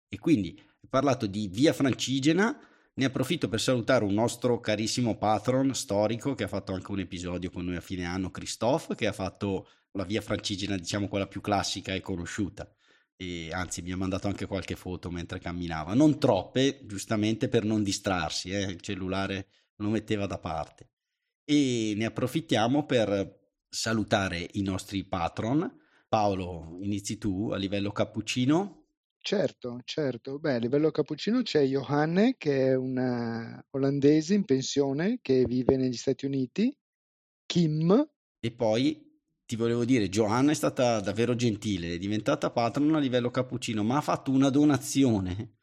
E 0.08 0.18
quindi 0.18 0.60
ho 0.82 0.88
parlato 0.88 1.26
di 1.26 1.46
Via 1.46 1.72
Francigena, 1.72 2.58
ne 2.94 3.04
approfitto 3.04 3.48
per 3.48 3.60
salutare 3.60 4.04
un 4.04 4.14
nostro 4.14 4.60
carissimo 4.60 5.16
patron 5.16 5.74
storico 5.74 6.34
che 6.34 6.44
ha 6.44 6.48
fatto 6.48 6.72
anche 6.72 6.90
un 6.90 7.00
episodio 7.00 7.50
con 7.50 7.64
noi 7.64 7.76
a 7.76 7.80
fine 7.80 8.04
anno, 8.04 8.30
Christophe, 8.30 8.94
che 8.94 9.06
ha 9.06 9.12
fatto 9.12 9.68
la 9.92 10.04
via 10.04 10.20
francigena, 10.20 10.76
diciamo 10.76 11.08
quella 11.08 11.26
più 11.26 11.40
classica 11.40 11.94
e 11.94 12.00
conosciuta. 12.00 12.70
E 13.16 13.52
anzi, 13.52 13.82
mi 13.82 13.92
ha 13.92 13.96
mandato 13.96 14.28
anche 14.28 14.46
qualche 14.46 14.76
foto 14.76 15.10
mentre 15.10 15.38
camminava. 15.38 15.94
Non 15.94 16.18
troppe, 16.18 16.86
giustamente 16.86 17.48
per 17.48 17.64
non 17.64 17.82
distrarsi, 17.82 18.50
eh? 18.50 18.62
il 18.62 18.80
cellulare 18.80 19.48
lo 19.76 19.90
metteva 19.90 20.26
da 20.26 20.38
parte. 20.38 20.90
E 21.44 21.94
ne 21.96 22.06
approfittiamo 22.06 22.86
per 22.86 23.38
salutare 23.68 24.48
i 24.52 24.62
nostri 24.62 25.04
patron. 25.04 25.70
Paolo, 26.08 26.78
inizi 26.80 27.18
tu 27.18 27.50
a 27.50 27.56
livello 27.56 27.92
cappuccino. 27.92 28.79
Certo, 29.22 29.80
certo. 29.84 30.38
Beh, 30.38 30.54
a 30.54 30.58
livello 30.58 30.90
cappuccino 30.90 31.42
c'è 31.42 31.62
Johanne, 31.64 32.36
che 32.38 32.68
è 32.68 32.74
una 32.74 33.62
olandese 33.70 34.34
in 34.34 34.44
pensione 34.44 35.18
che 35.20 35.44
vive 35.44 35.76
negli 35.76 35.96
Stati 35.96 36.24
Uniti, 36.24 36.74
Kim. 37.44 38.08
E 38.40 38.50
poi 38.50 39.08
ti 39.44 39.56
volevo 39.56 39.84
dire, 39.84 40.08
Johanna 40.08 40.52
è 40.52 40.54
stata 40.54 41.00
davvero 41.00 41.34
gentile, 41.34 41.94
è 41.94 41.98
diventata 41.98 42.50
patron 42.50 42.94
a 42.94 42.98
livello 42.98 43.30
cappuccino, 43.30 43.82
ma 43.82 43.98
ha 43.98 44.00
fatto 44.00 44.30
una 44.30 44.48
donazione, 44.48 45.56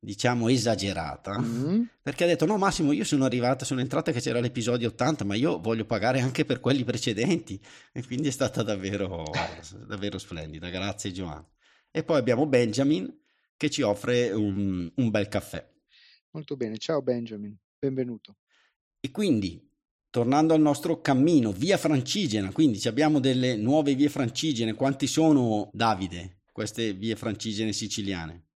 diciamo 0.00 0.48
esagerata, 0.48 1.38
mm. 1.38 1.82
perché 2.00 2.24
ha 2.24 2.26
detto 2.28 2.46
no 2.46 2.56
Massimo, 2.56 2.92
io 2.92 3.04
sono 3.04 3.24
arrivata, 3.24 3.64
sono 3.64 3.80
entrata 3.80 4.12
che 4.12 4.20
c'era 4.20 4.40
l'episodio 4.40 4.88
80, 4.88 5.24
ma 5.24 5.34
io 5.34 5.60
voglio 5.60 5.84
pagare 5.84 6.20
anche 6.20 6.44
per 6.44 6.60
quelli 6.60 6.84
precedenti. 6.84 7.60
E 7.92 8.04
quindi 8.06 8.28
è 8.28 8.32
stata 8.32 8.62
davvero, 8.62 9.24
davvero 9.86 10.16
splendida. 10.18 10.70
Grazie 10.70 11.12
Johanna. 11.12 11.46
E 11.90 12.04
poi 12.04 12.18
abbiamo 12.18 12.46
Benjamin 12.46 13.12
che 13.56 13.70
ci 13.70 13.82
offre 13.82 14.30
un, 14.30 14.90
un 14.94 15.10
bel 15.10 15.28
caffè. 15.28 15.66
Molto 16.30 16.56
bene, 16.56 16.78
ciao 16.78 17.02
Benjamin, 17.02 17.56
benvenuto. 17.78 18.36
E 19.00 19.10
quindi, 19.10 19.68
tornando 20.10 20.54
al 20.54 20.60
nostro 20.60 21.00
cammino, 21.00 21.52
via 21.52 21.76
Francigena, 21.76 22.52
quindi 22.52 22.86
abbiamo 22.86 23.20
delle 23.20 23.56
nuove 23.56 23.94
vie 23.94 24.08
francigene. 24.08 24.74
Quanti 24.74 25.06
sono, 25.06 25.70
Davide, 25.72 26.42
queste 26.52 26.92
vie 26.92 27.16
francigene 27.16 27.72
siciliane? 27.72 28.48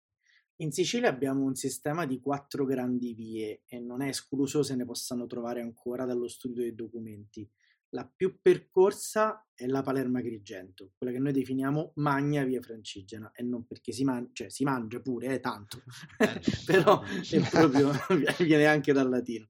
In 0.56 0.70
Sicilia 0.70 1.08
abbiamo 1.08 1.42
un 1.42 1.56
sistema 1.56 2.06
di 2.06 2.20
quattro 2.20 2.64
grandi 2.64 3.14
vie 3.14 3.62
e 3.66 3.80
non 3.80 4.02
è 4.02 4.08
escluso 4.08 4.62
se 4.62 4.76
ne 4.76 4.84
possano 4.84 5.26
trovare 5.26 5.60
ancora 5.60 6.04
dallo 6.04 6.28
studio 6.28 6.62
dei 6.62 6.74
documenti 6.74 7.48
la 7.94 8.11
più 8.14 8.38
percorsa 8.40 9.46
è 9.54 9.66
la 9.66 9.82
Palermo-Agrigento, 9.82 10.92
quella 10.96 11.12
che 11.12 11.18
noi 11.18 11.32
definiamo 11.32 11.92
Magna 11.96 12.42
Via 12.44 12.61
Francigena, 12.61 13.30
e 13.34 13.42
non 13.42 13.66
perché 13.66 13.92
si, 13.92 14.04
man- 14.04 14.30
cioè, 14.32 14.49
si 14.49 14.64
mangia 14.64 15.00
pure, 15.00 15.34
eh, 15.34 15.40
tanto, 15.40 15.82
però 16.66 17.02
è 17.02 17.49
proprio, 17.50 17.90
viene 18.44 18.66
anche 18.66 18.92
dal 18.92 19.08
latino. 19.08 19.49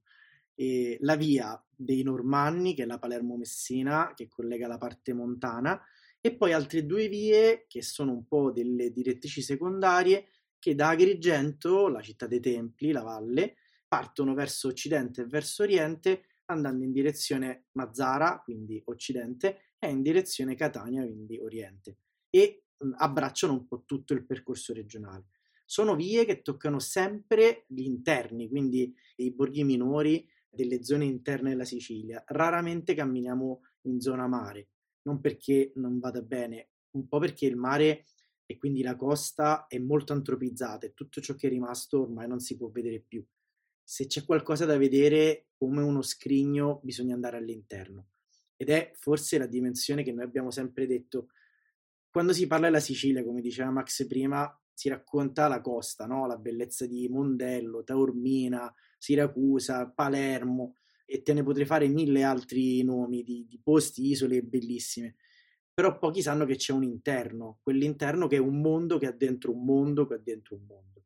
E 0.55 0.97
la 1.01 1.15
via 1.15 1.61
dei 1.75 2.03
Normanni, 2.03 2.75
che 2.75 2.83
è 2.83 2.85
la 2.85 2.99
Palermo-Messina, 2.99 4.13
che 4.15 4.27
collega 4.27 4.67
la 4.67 4.77
parte 4.77 5.13
montana, 5.13 5.81
e 6.21 6.35
poi 6.35 6.53
altre 6.53 6.85
due 6.85 7.07
vie 7.07 7.65
che 7.67 7.81
sono 7.81 8.11
un 8.11 8.27
po' 8.27 8.51
delle 8.51 8.91
direttrici 8.91 9.41
secondarie 9.41 10.27
che 10.59 10.75
da 10.75 10.89
Agrigento, 10.89 11.87
la 11.87 12.01
città 12.01 12.27
dei 12.27 12.39
templi, 12.39 12.91
la 12.91 13.01
valle, 13.01 13.55
partono 13.87 14.33
verso 14.33 14.69
occidente 14.69 15.21
e 15.21 15.25
verso 15.25 15.63
oriente 15.63 16.23
andando 16.53 16.83
in 16.83 16.91
direzione 16.91 17.65
Mazzara, 17.73 18.41
quindi 18.43 18.81
occidente, 18.85 19.73
e 19.79 19.89
in 19.89 20.01
direzione 20.01 20.55
Catania, 20.55 21.03
quindi 21.03 21.39
oriente, 21.39 21.97
e 22.29 22.63
abbracciano 22.97 23.53
un 23.53 23.67
po' 23.67 23.83
tutto 23.85 24.13
il 24.13 24.25
percorso 24.25 24.73
regionale. 24.73 25.25
Sono 25.65 25.95
vie 25.95 26.25
che 26.25 26.41
toccano 26.41 26.79
sempre 26.79 27.65
gli 27.67 27.83
interni, 27.83 28.49
quindi 28.49 28.93
i 29.17 29.31
borghi 29.31 29.63
minori 29.63 30.27
delle 30.49 30.83
zone 30.83 31.05
interne 31.05 31.49
della 31.49 31.65
Sicilia. 31.65 32.23
Raramente 32.27 32.93
camminiamo 32.93 33.61
in 33.83 33.99
zona 33.99 34.27
mare, 34.27 34.69
non 35.03 35.19
perché 35.19 35.71
non 35.75 35.99
vada 35.99 36.21
bene, 36.21 36.69
un 36.91 37.07
po' 37.07 37.19
perché 37.19 37.45
il 37.45 37.55
mare 37.55 38.05
e 38.45 38.57
quindi 38.57 38.83
la 38.83 38.95
costa 38.95 39.67
è 39.67 39.79
molto 39.79 40.13
antropizzata 40.13 40.85
e 40.85 40.93
tutto 40.93 41.21
ciò 41.21 41.33
che 41.33 41.47
è 41.47 41.49
rimasto 41.49 42.01
ormai 42.01 42.27
non 42.27 42.39
si 42.39 42.57
può 42.57 42.69
vedere 42.69 42.99
più 42.99 43.25
se 43.83 44.07
c'è 44.07 44.23
qualcosa 44.23 44.65
da 44.65 44.77
vedere 44.77 45.47
come 45.57 45.81
uno 45.81 46.01
scrigno, 46.01 46.79
bisogna 46.83 47.13
andare 47.13 47.37
all'interno. 47.37 48.07
Ed 48.55 48.69
è 48.69 48.91
forse 48.95 49.37
la 49.37 49.45
dimensione 49.45 50.03
che 50.03 50.11
noi 50.11 50.23
abbiamo 50.23 50.51
sempre 50.51 50.87
detto. 50.87 51.29
Quando 52.09 52.33
si 52.33 52.47
parla 52.47 52.67
della 52.67 52.79
Sicilia, 52.79 53.23
come 53.23 53.41
diceva 53.41 53.71
Max 53.71 54.05
prima, 54.07 54.57
si 54.73 54.89
racconta 54.89 55.47
la 55.47 55.61
costa, 55.61 56.05
no? 56.05 56.25
la 56.27 56.37
bellezza 56.37 56.85
di 56.85 57.07
Mondello, 57.09 57.83
Taormina, 57.83 58.73
Siracusa, 58.97 59.89
Palermo, 59.89 60.75
e 61.05 61.21
te 61.21 61.33
ne 61.33 61.43
potrei 61.43 61.65
fare 61.65 61.87
mille 61.87 62.23
altri 62.23 62.83
nomi 62.83 63.23
di, 63.23 63.45
di 63.47 63.59
posti, 63.61 64.07
isole 64.07 64.41
bellissime. 64.41 65.15
Però 65.73 65.97
pochi 65.97 66.21
sanno 66.21 66.45
che 66.45 66.55
c'è 66.55 66.71
un 66.71 66.83
interno, 66.83 67.59
quell'interno 67.63 68.27
che 68.27 68.37
è 68.37 68.39
un 68.39 68.61
mondo 68.61 68.97
che 68.97 69.07
ha 69.07 69.11
dentro 69.11 69.51
un 69.51 69.63
mondo, 69.63 70.05
che 70.05 70.13
ha 70.15 70.19
dentro 70.19 70.55
un 70.55 70.65
mondo. 70.67 71.03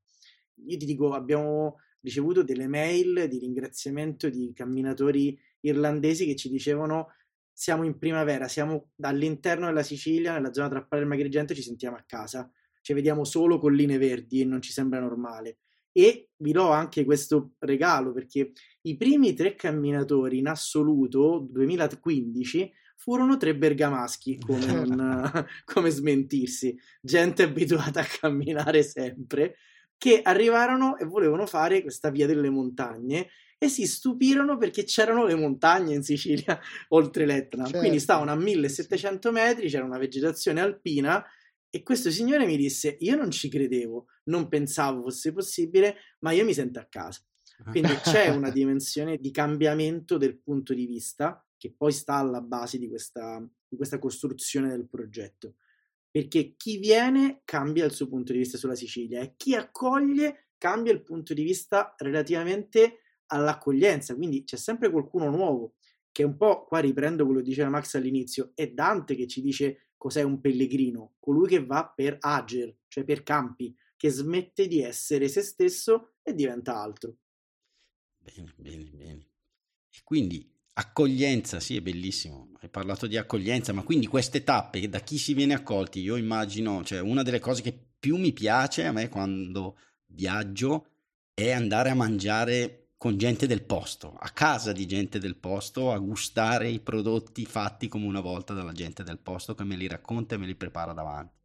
Io 0.66 0.78
ti 0.78 0.86
dico, 0.86 1.14
abbiamo 1.14 1.78
ricevuto 2.08 2.44
delle 2.44 2.68
mail 2.68 3.28
di 3.28 3.38
ringraziamento 3.40 4.30
di 4.30 4.52
camminatori 4.54 5.38
irlandesi 5.62 6.26
che 6.26 6.36
ci 6.36 6.50
dicevano 6.50 7.10
siamo 7.52 7.84
in 7.84 7.98
primavera, 7.98 8.48
siamo 8.48 8.92
all'interno 9.02 9.66
della 9.66 9.84
Sicilia, 9.84 10.34
nella 10.34 10.54
zona 10.54 10.70
tra 10.70 10.84
Palermo 10.84 11.14
e 11.14 11.18
Agrigento, 11.18 11.56
ci 11.56 11.64
sentiamo 11.64 11.96
a 11.96 12.04
casa, 12.06 12.50
ci 12.82 12.94
vediamo 12.94 13.24
solo 13.24 13.58
colline 13.60 13.98
verdi 13.98 14.42
e 14.42 14.46
non 14.46 14.62
ci 14.62 14.72
sembra 14.72 15.00
normale. 15.00 15.58
E 15.92 16.30
vi 16.38 16.52
do 16.52 16.70
anche 16.70 17.04
questo 17.04 17.54
regalo 17.58 18.14
perché 18.14 18.52
i 18.82 18.96
primi 18.96 19.34
tre 19.34 19.56
camminatori 19.56 20.38
in 20.38 20.48
assoluto, 20.48 21.48
2015, 21.50 22.72
furono 22.96 23.38
tre 23.38 23.56
bergamaschi, 23.56 24.38
come, 24.38 24.66
non, 24.86 25.46
come 25.66 25.90
smentirsi, 25.90 26.78
gente 27.02 27.42
abituata 27.42 28.02
a 28.02 28.08
camminare 28.20 28.84
sempre 28.84 29.56
che 29.98 30.22
arrivarono 30.22 30.98
e 30.98 31.06
volevano 31.06 31.46
fare 31.46 31.82
questa 31.82 32.10
via 32.10 32.28
delle 32.28 32.50
montagne 32.50 33.30
e 33.58 33.70
si 33.70 33.88
stupirono 33.88 34.58
perché 34.58 34.84
c'erano 34.84 35.26
le 35.26 35.36
montagne 35.36 35.96
in 35.96 36.04
Sicilia 36.04 36.60
oltre 36.90 37.26
l'Etna. 37.26 37.64
Certo. 37.64 37.80
Quindi 37.80 38.00
stavano 38.00 38.32
a 38.32 38.36
1700 38.36 39.32
metri, 39.32 39.70
c'era 39.70 39.84
una 39.84 39.98
vegetazione 39.98 40.62
alpina 40.62 41.26
E 41.70 41.84
questo 41.84 42.12
signore 42.12 42.46
mi 42.46 42.58
disse: 42.58 42.98
Io 43.00 43.16
non 43.16 43.32
ci 43.32 43.50
credevo, 43.50 44.06
non 44.26 44.48
pensavo 44.48 45.02
fosse 45.02 45.34
possibile, 45.34 45.98
ma 46.20 46.32
io 46.32 46.46
mi 46.46 46.54
sento 46.54 46.80
a 46.80 46.86
casa. 46.86 47.22
Quindi 47.72 47.94
c'è 48.04 48.30
una 48.30 48.52
dimensione 48.52 49.18
di 49.18 49.32
cambiamento 49.32 50.18
del 50.18 50.38
punto 50.38 50.74
di 50.74 50.86
vista 50.86 51.44
che 51.58 51.74
poi 51.76 51.92
sta 51.92 52.16
alla 52.16 52.42
base 52.42 52.78
di 52.78 52.88
questa, 52.88 53.44
di 53.68 53.76
questa 53.76 53.98
costruzione 53.98 54.70
del 54.70 54.88
progetto. 54.88 55.56
Perché 56.10 56.56
chi 56.56 56.78
viene 56.78 57.42
cambia 57.44 57.86
il 57.86 57.92
suo 57.92 58.08
punto 58.08 58.32
di 58.32 58.40
vista 58.40 58.58
sulla 58.58 58.76
Sicilia 58.76 59.22
e 59.22 59.34
chi 59.36 59.56
accoglie 59.56 60.50
cambia 60.58 60.92
il 60.92 61.04
punto 61.04 61.34
di 61.34 61.44
vista 61.44 61.94
relativamente 61.98 63.02
all'accoglienza. 63.28 64.16
Quindi 64.16 64.44
c'è 64.44 64.58
sempre 64.58 64.90
qualcuno 64.90 65.30
nuovo 65.30 65.76
che 66.12 66.24
un 66.24 66.36
po' 66.36 66.66
qua 66.66 66.80
riprendo 66.80 67.26
quello 67.26 67.42
che 67.42 67.50
diceva 67.50 67.70
Max 67.70 67.94
all'inizio, 67.94 68.52
è 68.56 68.72
Dante 68.72 69.16
che 69.16 69.28
ci 69.28 69.42
dice 69.42 69.90
cos'è 69.98 70.24
un 70.24 70.40
pellegrino, 70.40 71.16
colui 71.20 71.48
che 71.48 71.64
va 71.64 71.92
per 71.96 72.18
ager, 72.20 72.76
cioè 72.88 73.04
per 73.04 73.22
campi, 73.22 73.76
che 73.96 74.10
smette 74.10 74.68
di 74.68 74.82
essere 74.82 75.28
se 75.28 75.42
stesso 75.42 76.14
e 76.24 76.34
diventa 76.34 76.76
altro. 76.76 77.18
Bene, 78.18 78.54
bene, 78.58 78.84
bene. 78.92 79.30
E 79.90 80.00
quindi 80.04 80.57
accoglienza, 80.80 81.60
sì, 81.60 81.76
è 81.78 81.82
bellissimo. 81.82 82.52
Hai 82.62 82.70
parlato 82.70 83.08
di 83.08 83.18
accoglienza, 83.18 83.74
ma 83.74 83.84
quindi 83.84 84.08
queste 84.08 84.44
tappe 84.44 84.88
da 84.88 85.00
chi 85.00 85.18
si 85.18 85.34
viene 85.34 85.54
accolti, 85.54 86.00
io 86.00 86.16
immagino, 86.16 86.84
cioè 86.84 87.00
una 87.00 87.24
delle 87.24 87.40
cose 87.40 87.62
che 87.62 87.78
più 88.00 88.18
mi 88.18 88.32
piace 88.32 88.86
a 88.86 88.92
me 88.92 89.10
quando 89.10 89.78
viaggio 90.06 90.88
è 91.34 91.52
andare 91.52 91.90
a 91.90 91.96
mangiare 91.96 92.92
con 92.98 93.18
gente 93.18 93.48
del 93.48 93.64
posto, 93.64 94.16
a 94.16 94.30
casa 94.30 94.72
di 94.72 94.86
gente 94.86 95.20
del 95.20 95.38
posto, 95.38 95.92
a 95.92 95.98
gustare 96.00 96.70
i 96.70 96.80
prodotti 96.80 97.46
fatti 97.46 97.88
come 97.88 98.06
una 98.06 98.22
volta 98.22 98.54
dalla 98.54 98.72
gente 98.72 99.04
del 99.04 99.20
posto 99.20 99.54
che 99.56 99.64
me 99.64 99.76
li 99.76 99.88
racconta 99.88 100.36
e 100.36 100.38
me 100.38 100.46
li 100.46 100.56
prepara 100.56 100.94
davanti. 100.94 101.36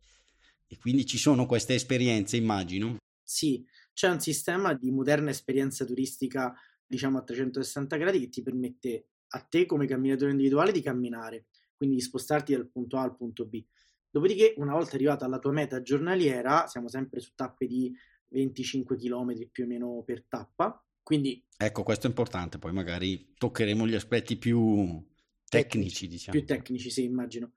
E 0.66 0.78
quindi 0.78 1.04
ci 1.04 1.18
sono 1.18 1.46
queste 1.46 1.74
esperienze, 1.74 2.36
immagino. 2.36 2.96
Sì, 3.22 3.64
c'è 3.92 4.08
un 4.08 4.20
sistema 4.20 4.74
di 4.74 4.90
moderna 4.90 5.30
esperienza 5.30 5.84
turistica, 5.84 6.54
diciamo 6.86 7.18
a 7.18 7.22
360 7.22 7.96
gradi, 7.96 8.20
che 8.20 8.28
ti 8.28 8.42
permette 8.42 9.06
a 9.34 9.40
te 9.40 9.66
come 9.66 9.86
camminatore 9.86 10.30
individuale 10.30 10.72
di 10.72 10.82
camminare, 10.82 11.46
quindi 11.76 11.96
di 11.96 12.02
spostarti 12.02 12.52
dal 12.52 12.68
punto 12.68 12.96
A 12.96 13.02
al 13.02 13.16
punto 13.16 13.46
B. 13.46 13.62
Dopodiché, 14.10 14.54
una 14.58 14.72
volta 14.72 14.94
arrivata 14.94 15.24
alla 15.24 15.38
tua 15.38 15.52
meta 15.52 15.80
giornaliera, 15.80 16.66
siamo 16.66 16.88
sempre 16.88 17.20
su 17.20 17.32
tappe 17.34 17.66
di 17.66 17.94
25 18.28 18.96
km 18.96 19.48
più 19.50 19.64
o 19.64 19.66
meno 19.66 20.02
per 20.04 20.24
tappa, 20.28 20.84
quindi... 21.02 21.44
Ecco, 21.56 21.82
questo 21.82 22.06
è 22.06 22.10
importante, 22.10 22.58
poi 22.58 22.72
magari 22.72 23.32
toccheremo 23.36 23.86
gli 23.86 23.94
aspetti 23.94 24.36
più 24.36 25.02
tecnici, 25.48 26.08
diciamo. 26.08 26.36
Più 26.36 26.46
tecnici, 26.46 26.90
sì, 26.90 27.04
immagino. 27.04 27.52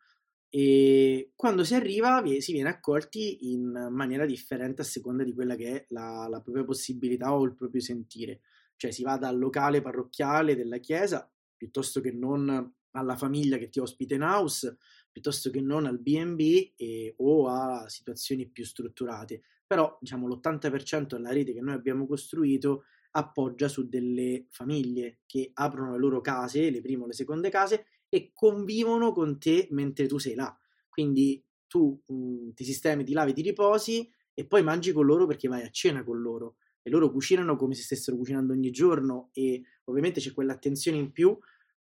E 0.49 1.33
quando 1.35 1.65
si 1.65 1.75
arriva 1.75 2.23
si 2.39 2.53
viene 2.53 2.69
accolti 2.69 3.51
in 3.51 3.89
maniera 3.91 4.25
differente 4.25 4.81
a 4.81 4.85
seconda 4.85 5.23
di 5.23 5.33
quella 5.33 5.55
che 5.55 5.71
è 5.71 5.85
la, 5.89 6.27
la 6.29 6.39
propria 6.39 6.63
possibilità 6.63 7.33
o 7.33 7.43
il 7.43 7.55
proprio 7.55 7.81
sentire. 7.81 8.39
Cioè 8.77 8.91
si 8.91 9.03
va 9.03 9.17
dal 9.17 9.37
locale 9.37 9.81
parrocchiale 9.81 10.55
della 10.55 10.77
chiesa 10.77 11.29
piuttosto 11.65 11.99
che 11.99 12.11
non 12.11 12.73
alla 12.91 13.15
famiglia 13.17 13.57
che 13.57 13.69
ti 13.69 13.79
ospita 13.79 14.13
in 14.13 14.21
house, 14.21 14.77
piuttosto 15.11 15.49
che 15.49 15.59
non 15.59 15.85
al 15.85 15.99
B&B 15.99 17.13
o 17.17 17.47
a 17.47 17.89
situazioni 17.89 18.47
più 18.47 18.63
strutturate. 18.63 19.41
Però 19.65 19.97
diciamo 19.99 20.27
l'80% 20.27 21.15
della 21.15 21.31
rete 21.31 21.53
che 21.53 21.61
noi 21.61 21.73
abbiamo 21.73 22.05
costruito 22.05 22.83
appoggia 23.11 23.67
su 23.67 23.87
delle 23.87 24.45
famiglie 24.49 25.21
che 25.25 25.49
aprono 25.53 25.93
le 25.93 25.97
loro 25.97 26.21
case, 26.21 26.69
le 26.69 26.81
prime 26.81 27.03
o 27.03 27.07
le 27.07 27.13
seconde 27.13 27.49
case, 27.49 27.85
e 28.09 28.31
convivono 28.33 29.11
con 29.11 29.39
te 29.39 29.67
mentre 29.71 30.05
tu 30.05 30.19
sei 30.19 30.35
là. 30.35 30.55
Quindi 30.87 31.43
tu 31.67 31.99
mh, 32.05 32.13
mhmm, 32.13 32.53
ti 32.53 32.63
sistemi, 32.63 33.03
ti 33.03 33.13
lavi, 33.13 33.33
ti 33.33 33.41
riposi 33.41 34.09
e 34.33 34.45
poi 34.45 34.61
mangi 34.63 34.91
con 34.91 35.05
loro 35.05 35.25
perché 35.25 35.47
vai 35.47 35.63
a 35.63 35.69
cena 35.69 36.03
con 36.03 36.21
loro. 36.21 36.57
E 36.83 36.89
loro 36.91 37.09
cucinano 37.09 37.55
come 37.55 37.73
se 37.73 37.81
stessero 37.81 38.15
cucinando 38.15 38.53
ogni 38.53 38.69
giorno 38.69 39.29
e 39.33 39.63
ovviamente 39.85 40.19
c'è 40.19 40.33
quell'attenzione 40.33 40.97
in 40.97 41.11
più 41.11 41.35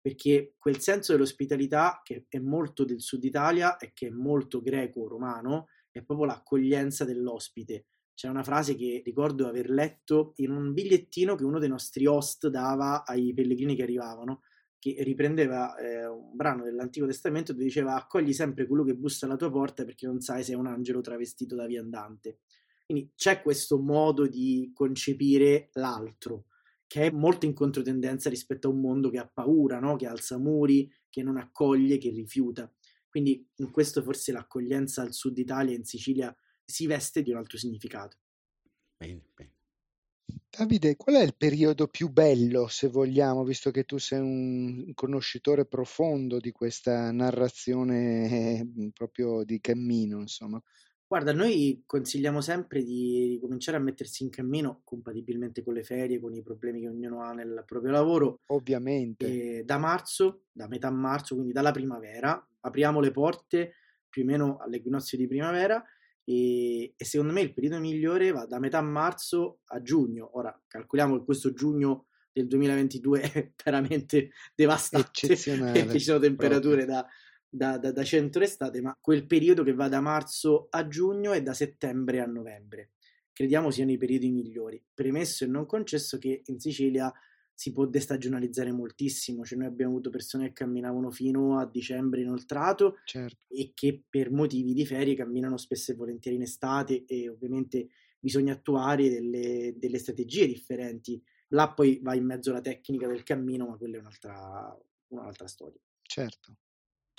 perché 0.01 0.55
quel 0.57 0.79
senso 0.79 1.11
dell'ospitalità 1.11 2.01
che 2.03 2.25
è 2.27 2.39
molto 2.39 2.85
del 2.85 3.01
sud 3.01 3.23
Italia 3.23 3.77
e 3.77 3.91
che 3.93 4.07
è 4.07 4.11
molto 4.11 4.61
greco-romano 4.61 5.67
è 5.91 6.01
proprio 6.03 6.27
l'accoglienza 6.27 7.05
dell'ospite 7.05 7.85
c'è 8.19 8.27
una 8.27 8.43
frase 8.43 8.75
che 8.75 9.01
ricordo 9.05 9.47
aver 9.47 9.69
letto 9.69 10.33
in 10.39 10.51
un 10.51 10.73
bigliettino 10.73 11.35
che 11.35 11.45
uno 11.45 11.57
dei 11.57 11.69
nostri 11.69 12.05
host 12.05 12.49
dava 12.49 13.05
ai 13.05 13.33
pellegrini 13.33 13.77
che 13.77 13.83
arrivavano, 13.83 14.41
che 14.77 14.97
riprendeva 15.03 15.77
eh, 15.77 16.05
un 16.05 16.35
brano 16.35 16.65
dell'Antico 16.65 17.05
Testamento 17.05 17.53
dove 17.53 17.63
diceva 17.63 17.95
accogli 17.95 18.33
sempre 18.33 18.67
quello 18.67 18.83
che 18.83 18.93
bussa 18.93 19.25
alla 19.25 19.37
tua 19.37 19.49
porta 19.49 19.85
perché 19.85 20.05
non 20.05 20.19
sai 20.19 20.43
se 20.43 20.51
è 20.51 20.55
un 20.57 20.67
angelo 20.67 20.99
travestito 20.99 21.55
da 21.55 21.65
viandante. 21.65 22.39
Quindi 22.85 23.13
c'è 23.15 23.41
questo 23.41 23.79
modo 23.79 24.27
di 24.27 24.69
concepire 24.73 25.69
l'altro, 25.75 26.47
che 26.89 27.05
è 27.05 27.11
molto 27.11 27.45
in 27.45 27.53
controtendenza 27.53 28.31
rispetto 28.31 28.67
a 28.67 28.71
un 28.71 28.79
mondo 28.81 29.11
che 29.11 29.19
ha 29.19 29.29
paura, 29.31 29.77
no? 29.77 29.95
che 29.95 30.07
alza 30.07 30.39
muri, 30.39 30.91
che 31.07 31.21
non 31.21 31.37
accoglie, 31.37 31.99
che 31.99 32.09
rifiuta. 32.09 32.67
Quindi 33.07 33.47
in 33.57 33.69
questo 33.69 34.01
forse 34.01 34.31
l'accoglienza 34.31 35.03
al 35.03 35.13
sud 35.13 35.37
Italia, 35.37 35.75
in 35.75 35.83
Sicilia, 35.83 36.35
si 36.65 36.87
veste 36.87 37.21
di 37.21 37.29
un 37.29 37.37
altro 37.37 37.59
significato. 37.59 38.17
Bene, 38.97 39.21
bene. 39.35 39.53
Davide, 40.49 40.95
qual 40.95 41.17
è 41.17 41.21
il 41.21 41.35
periodo 41.35 41.87
più 41.87 42.09
bello, 42.09 42.67
se 42.67 42.87
vogliamo, 42.87 43.43
visto 43.43 43.69
che 43.69 43.83
tu 43.83 43.99
sei 43.99 44.19
un 44.19 44.91
conoscitore 44.95 45.67
profondo 45.67 46.39
di 46.39 46.51
questa 46.51 47.11
narrazione 47.11 48.61
eh, 48.61 48.91
proprio 48.93 49.43
di 49.43 49.61
cammino, 49.61 50.21
insomma? 50.21 50.59
Guarda, 51.09 51.33
noi 51.33 51.81
consigliamo 51.87 52.39
sempre 52.39 52.83
di, 52.83 53.39
cominciare 53.41 53.77
a 53.77 53.79
mettersi 53.79 54.21
in 54.21 54.29
cammino 54.29 54.81
compatibilmente 54.83 55.63
con 55.63 55.73
le 55.73 55.81
ferie, 55.81 56.19
con 56.19 56.35
i 56.35 56.43
problemi 56.43 56.81
che 56.81 56.87
ognuno 56.87 57.23
ha 57.23 57.33
nel 57.33 57.63
proprio 57.65 57.91
lavoro. 57.91 58.41
Ovviamente. 58.49 59.63
da 59.65 59.79
marzo, 59.79 60.43
da 60.51 60.67
metà 60.67 60.91
marzo, 60.91 61.33
quindi 61.33 61.51
dalla 61.51 61.71
primavera, 61.71 62.47
apriamo 62.59 62.99
le 62.99 63.09
porte 63.09 63.73
più 64.07 64.21
o 64.21 64.25
meno 64.25 64.57
all'equinozio 64.59 65.17
di 65.17 65.25
primavera 65.25 65.83
e, 66.23 66.93
e, 66.95 67.05
secondo 67.05 67.33
me 67.33 67.41
il 67.41 67.55
periodo 67.55 67.79
migliore 67.79 68.29
va 68.29 68.45
da 68.45 68.59
metà 68.59 68.79
marzo 68.81 69.61
a 69.69 69.81
giugno. 69.81 70.37
Ora 70.37 70.55
calcoliamo 70.67 71.17
che 71.17 71.25
questo 71.25 71.53
giugno 71.53 72.05
del 72.31 72.45
2022 72.45 73.21
è 73.21 73.51
veramente 73.65 74.29
devastante 74.53 75.09
perché 75.25 75.89
ci 75.89 75.99
sono 75.99 76.19
temperature 76.19 76.85
da, 76.85 77.03
da, 77.49 77.77
da, 77.77 77.91
da 77.91 78.03
centro 78.03 78.43
estate, 78.43 78.81
ma 78.81 78.97
quel 78.99 79.25
periodo 79.25 79.63
che 79.63 79.73
va 79.73 79.87
da 79.87 80.01
marzo 80.01 80.67
a 80.69 80.87
giugno 80.87 81.33
e 81.33 81.41
da 81.41 81.53
settembre 81.53 82.21
a 82.21 82.25
novembre. 82.25 82.91
Crediamo 83.33 83.71
siano 83.71 83.91
i 83.91 83.97
periodi 83.97 84.29
migliori. 84.29 84.81
Premesso 84.93 85.45
e 85.45 85.47
non 85.47 85.65
concesso 85.65 86.17
che 86.17 86.41
in 86.45 86.59
Sicilia 86.59 87.11
si 87.53 87.73
può 87.73 87.85
destagionalizzare 87.85 88.71
moltissimo, 88.71 89.43
cioè 89.43 89.57
noi 89.57 89.67
abbiamo 89.67 89.91
avuto 89.91 90.09
persone 90.09 90.47
che 90.47 90.53
camminavano 90.53 91.11
fino 91.11 91.59
a 91.59 91.65
dicembre 91.65 92.21
inoltrato 92.21 92.99
certo. 93.03 93.45
e 93.49 93.71
che 93.73 94.03
per 94.09 94.31
motivi 94.31 94.73
di 94.73 94.85
ferie 94.85 95.13
camminano 95.13 95.57
spesso 95.57 95.91
e 95.91 95.95
volentieri 95.95 96.37
in 96.37 96.43
estate 96.43 97.03
e 97.05 97.27
ovviamente 97.27 97.89
bisogna 98.17 98.53
attuare 98.53 99.09
delle, 99.09 99.73
delle 99.77 99.97
strategie 99.97 100.47
differenti. 100.47 101.21
Là 101.49 101.73
poi 101.73 101.99
va 102.01 102.13
in 102.15 102.25
mezzo 102.25 102.53
la 102.53 102.61
tecnica 102.61 103.07
del 103.07 103.23
cammino, 103.23 103.67
ma 103.67 103.75
quella 103.75 103.97
è 103.97 103.99
un'altra, 103.99 104.77
un'altra 105.07 105.47
storia. 105.47 105.81
Certo. 106.01 106.55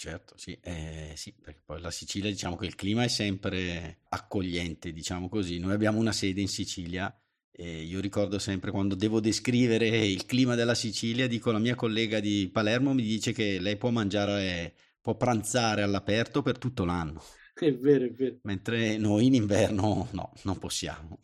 Certo, 0.01 0.33
sì, 0.39 0.59
eh, 0.63 1.13
sì, 1.15 1.35
perché 1.39 1.61
poi 1.63 1.79
la 1.79 1.91
Sicilia 1.91 2.31
diciamo 2.31 2.57
che 2.57 2.65
il 2.65 2.75
clima 2.75 3.05
è 3.05 3.09
sempre 3.09 3.99
accogliente, 4.09 4.93
diciamo 4.93 5.29
così. 5.29 5.59
Noi 5.59 5.75
abbiamo 5.75 5.99
una 5.99 6.11
sede 6.11 6.41
in 6.41 6.49
Sicilia 6.49 7.15
e 7.51 7.83
io 7.83 8.01
ricordo 8.01 8.39
sempre 8.39 8.71
quando 8.71 8.95
devo 8.95 9.21
descrivere 9.21 9.87
il 9.87 10.25
clima 10.25 10.55
della 10.55 10.75
Sicilia, 10.75 11.27
dico 11.27 11.51
la 11.51 11.59
mia 11.59 11.75
collega 11.75 12.19
di 12.19 12.49
Palermo 12.51 12.95
mi 12.95 13.03
dice 13.03 13.33
che 13.33 13.61
lei 13.61 13.77
può 13.77 13.91
mangiare, 13.91 14.75
può 15.03 15.19
pranzare 15.19 15.83
all'aperto 15.83 16.41
per 16.41 16.57
tutto 16.57 16.87
l'anno. 16.87 17.23
È 17.53 17.71
vero, 17.71 18.07
è 18.07 18.11
vero. 18.11 18.39
Mentre 18.45 18.97
noi 18.97 19.27
in 19.27 19.35
inverno 19.35 20.09
no, 20.13 20.33
non 20.45 20.59
possiamo, 20.59 21.19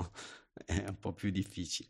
è 0.66 0.84
un 0.86 0.98
po' 0.98 1.14
più 1.14 1.30
difficile. 1.30 1.88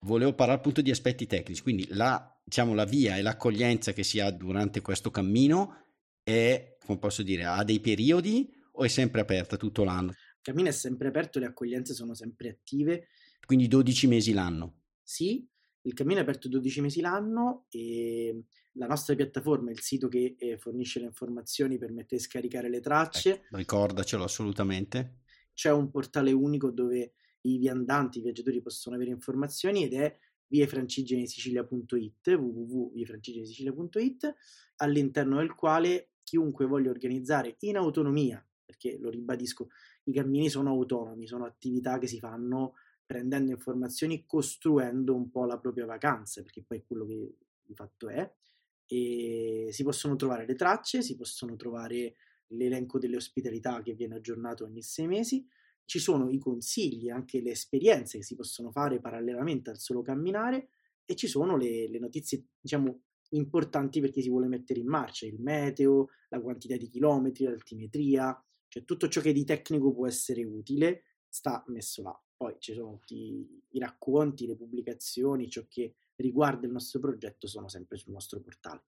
Volevo 0.00 0.34
parlare 0.34 0.58
appunto 0.58 0.82
di 0.82 0.90
aspetti 0.90 1.26
tecnici, 1.26 1.62
quindi 1.62 1.86
la, 1.92 2.38
diciamo, 2.44 2.74
la 2.74 2.84
via 2.84 3.16
e 3.16 3.22
l'accoglienza 3.22 3.94
che 3.94 4.02
si 4.02 4.20
ha 4.20 4.30
durante 4.30 4.82
questo 4.82 5.10
cammino 5.10 5.86
è, 6.28 6.76
come 6.84 6.98
posso 6.98 7.22
dire, 7.22 7.44
ha 7.44 7.64
dei 7.64 7.80
periodi 7.80 8.52
o 8.72 8.84
è 8.84 8.88
sempre 8.88 9.20
aperta 9.20 9.56
tutto 9.56 9.84
l'anno? 9.84 10.10
Il 10.10 10.54
cammino 10.54 10.68
è 10.68 10.72
sempre 10.72 11.08
aperto, 11.08 11.38
le 11.38 11.46
accoglienze 11.46 11.94
sono 11.94 12.14
sempre 12.14 12.50
attive 12.50 13.08
quindi 13.48 13.66
12 13.66 14.08
mesi 14.08 14.34
l'anno. 14.34 14.82
Sì, 15.02 15.48
il 15.80 15.94
cammino 15.94 16.18
è 16.18 16.22
aperto 16.22 16.48
12 16.48 16.82
mesi 16.82 17.00
l'anno 17.00 17.64
e 17.70 18.42
la 18.72 18.86
nostra 18.86 19.14
piattaforma, 19.14 19.70
il 19.70 19.80
sito 19.80 20.08
che 20.08 20.36
eh, 20.38 20.58
fornisce 20.58 21.00
le 21.00 21.06
informazioni, 21.06 21.78
permette 21.78 22.16
di 22.16 22.22
scaricare 22.22 22.68
le 22.68 22.80
tracce. 22.80 23.44
Ecco, 23.44 23.56
ricordacelo 23.56 24.22
assolutamente. 24.22 25.20
C'è 25.54 25.72
un 25.72 25.90
portale 25.90 26.30
unico 26.30 26.70
dove 26.70 27.14
i 27.40 27.56
viandanti, 27.56 28.18
i 28.18 28.22
viaggiatori 28.22 28.60
possono 28.60 28.96
avere 28.96 29.12
informazioni 29.12 29.84
ed 29.84 29.94
è 29.94 30.14
viefrancigenesicilia.it, 30.48 32.28
www.viefrancigenesicilia.it, 32.28 34.34
all'interno 34.76 35.38
del 35.38 35.54
quale 35.54 36.10
chiunque 36.28 36.66
voglia 36.66 36.90
organizzare 36.90 37.56
in 37.60 37.76
autonomia 37.76 38.42
perché 38.68 38.98
lo 38.98 39.08
ribadisco, 39.08 39.70
i 40.04 40.12
cammini 40.12 40.50
sono 40.50 40.68
autonomi, 40.68 41.26
sono 41.26 41.46
attività 41.46 41.98
che 41.98 42.06
si 42.06 42.18
fanno 42.18 42.74
prendendo 43.06 43.50
informazioni, 43.50 44.26
costruendo 44.26 45.14
un 45.14 45.30
po' 45.30 45.46
la 45.46 45.58
propria 45.58 45.86
vacanza, 45.86 46.42
perché 46.42 46.62
poi 46.62 46.78
è 46.78 46.84
quello 46.84 47.06
che 47.06 47.34
di 47.62 47.74
fatto 47.74 48.10
è, 48.10 48.30
e 48.84 49.68
si 49.70 49.82
possono 49.82 50.16
trovare 50.16 50.44
le 50.44 50.54
tracce, 50.54 51.00
si 51.00 51.16
possono 51.16 51.56
trovare 51.56 52.16
l'elenco 52.48 52.98
delle 52.98 53.16
ospitalità 53.16 53.80
che 53.80 53.94
viene 53.94 54.16
aggiornato 54.16 54.64
ogni 54.64 54.82
sei 54.82 55.06
mesi, 55.06 55.46
ci 55.86 55.98
sono 55.98 56.28
i 56.28 56.38
consigli, 56.38 57.08
anche 57.08 57.40
le 57.40 57.52
esperienze 57.52 58.18
che 58.18 58.24
si 58.24 58.34
possono 58.34 58.70
fare 58.70 59.00
parallelamente 59.00 59.70
al 59.70 59.78
solo 59.78 60.02
camminare 60.02 60.68
e 61.06 61.16
ci 61.16 61.26
sono 61.26 61.56
le, 61.56 61.88
le 61.88 61.98
notizie, 61.98 62.48
diciamo, 62.60 63.04
importanti 63.30 64.00
per 64.00 64.10
chi 64.10 64.22
si 64.22 64.28
vuole 64.28 64.46
mettere 64.46 64.80
in 64.80 64.86
marcia, 64.86 65.26
il 65.26 65.40
meteo, 65.40 66.08
la 66.28 66.40
quantità 66.40 66.76
di 66.76 66.88
chilometri, 66.88 67.44
l'altimetria, 67.44 68.42
cioè 68.68 68.84
tutto 68.84 69.08
ciò 69.08 69.20
che 69.20 69.32
di 69.32 69.44
tecnico 69.44 69.92
può 69.92 70.06
essere 70.06 70.44
utile 70.44 71.02
sta 71.28 71.62
messo 71.68 72.02
là. 72.02 72.22
Poi 72.36 72.54
ci 72.58 72.72
sono 72.72 72.98
tutti 72.98 73.62
i 73.68 73.78
racconti, 73.78 74.46
le 74.46 74.56
pubblicazioni, 74.56 75.50
ciò 75.50 75.64
che 75.68 75.94
riguarda 76.16 76.66
il 76.66 76.72
nostro 76.72 77.00
progetto 77.00 77.46
sono 77.46 77.68
sempre 77.68 77.96
sul 77.96 78.12
nostro 78.12 78.40
portale. 78.40 78.84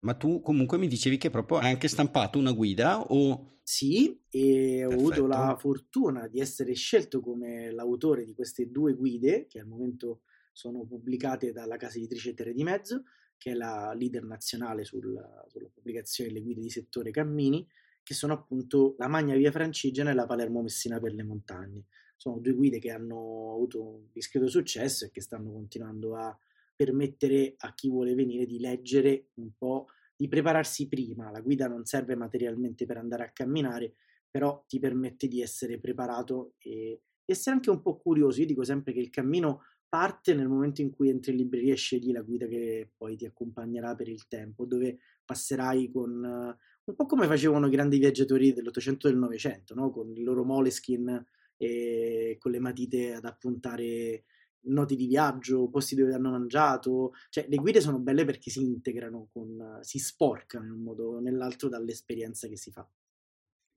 Ma 0.00 0.14
tu 0.14 0.40
comunque 0.40 0.78
mi 0.78 0.88
dicevi 0.88 1.16
che 1.16 1.30
proprio 1.30 1.58
hai 1.58 1.72
anche 1.72 1.88
stampato 1.88 2.38
una 2.38 2.52
guida 2.52 3.00
o... 3.00 3.58
Sì, 3.62 4.20
e 4.28 4.84
ho 4.84 4.90
avuto 4.90 5.26
la 5.26 5.56
fortuna 5.56 6.26
di 6.26 6.40
essere 6.40 6.74
scelto 6.74 7.20
come 7.20 7.70
l'autore 7.70 8.24
di 8.24 8.34
queste 8.34 8.68
due 8.70 8.94
guide, 8.94 9.46
che 9.46 9.60
al 9.60 9.68
momento 9.68 10.22
sono 10.52 10.84
pubblicate 10.84 11.52
dalla 11.52 11.76
casa 11.76 11.98
editrice 11.98 12.34
Terre 12.34 12.52
di 12.52 12.64
Mezzo, 12.64 13.04
che 13.42 13.50
è 13.50 13.54
la 13.54 13.92
leader 13.92 14.22
nazionale 14.22 14.84
sul, 14.84 15.20
sulla 15.48 15.68
pubblicazione 15.68 16.30
delle 16.30 16.44
guide 16.44 16.60
di 16.60 16.70
settore 16.70 17.10
cammini, 17.10 17.66
che 18.00 18.14
sono 18.14 18.34
appunto 18.34 18.94
la 18.98 19.08
Magna 19.08 19.34
Via 19.34 19.50
Francigena 19.50 20.10
e 20.10 20.14
la 20.14 20.26
Palermo 20.26 20.62
Messina 20.62 21.00
per 21.00 21.12
le 21.12 21.24
montagne. 21.24 21.86
Sono 22.16 22.38
due 22.38 22.52
guide 22.52 22.78
che 22.78 22.92
hanno 22.92 23.52
avuto 23.52 23.82
un 23.82 24.06
discreto 24.12 24.46
successo 24.46 25.06
e 25.06 25.10
che 25.10 25.20
stanno 25.20 25.50
continuando 25.50 26.14
a 26.14 26.38
permettere 26.76 27.54
a 27.58 27.74
chi 27.74 27.88
vuole 27.88 28.14
venire 28.14 28.46
di 28.46 28.60
leggere 28.60 29.30
un 29.34 29.50
po', 29.58 29.86
di 30.14 30.28
prepararsi 30.28 30.86
prima. 30.86 31.32
La 31.32 31.40
guida 31.40 31.66
non 31.66 31.84
serve 31.84 32.14
materialmente 32.14 32.86
per 32.86 32.96
andare 32.96 33.24
a 33.24 33.32
camminare, 33.32 33.94
però 34.30 34.64
ti 34.68 34.78
permette 34.78 35.26
di 35.26 35.42
essere 35.42 35.80
preparato 35.80 36.54
e 36.58 37.00
essere 37.24 37.56
anche 37.56 37.70
un 37.70 37.82
po' 37.82 37.96
curioso. 37.96 38.40
Io 38.40 38.46
dico 38.46 38.62
sempre 38.62 38.92
che 38.92 39.00
il 39.00 39.10
cammino 39.10 39.62
parte 39.92 40.32
nel 40.32 40.48
momento 40.48 40.80
in 40.80 40.88
cui 40.88 41.10
entri 41.10 41.32
in 41.32 41.36
libreria 41.36 41.74
e 41.74 41.76
scegli 41.76 42.12
la 42.12 42.22
guida 42.22 42.46
che 42.46 42.92
poi 42.96 43.14
ti 43.14 43.26
accompagnerà 43.26 43.94
per 43.94 44.08
il 44.08 44.26
tempo, 44.26 44.64
dove 44.64 45.00
passerai 45.22 45.90
con 45.90 46.56
un 46.84 46.94
po' 46.94 47.04
come 47.04 47.26
facevano 47.26 47.66
i 47.66 47.70
grandi 47.70 47.98
viaggiatori 47.98 48.54
dell'Ottocento 48.54 49.06
e 49.06 49.10
del 49.10 49.20
Novecento, 49.20 49.74
no? 49.74 49.90
con 49.90 50.10
il 50.16 50.22
loro 50.22 50.44
moleskin 50.44 51.22
e 51.58 52.38
con 52.40 52.52
le 52.52 52.58
matite 52.58 53.12
ad 53.12 53.26
appuntare 53.26 54.24
noti 54.60 54.96
di 54.96 55.04
viaggio, 55.04 55.68
posti 55.68 55.94
dove 55.94 56.14
hanno 56.14 56.30
mangiato, 56.30 57.12
cioè 57.28 57.44
le 57.46 57.56
guide 57.56 57.82
sono 57.82 57.98
belle 57.98 58.24
perché 58.24 58.50
si 58.50 58.62
integrano, 58.62 59.28
con, 59.30 59.78
si 59.82 59.98
sporcano 59.98 60.64
in 60.64 60.70
un 60.70 60.82
modo 60.82 61.16
o 61.16 61.20
nell'altro 61.20 61.68
dall'esperienza 61.68 62.48
che 62.48 62.56
si 62.56 62.70
fa. 62.70 62.88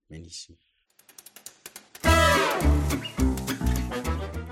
Benissimo. 0.06 0.60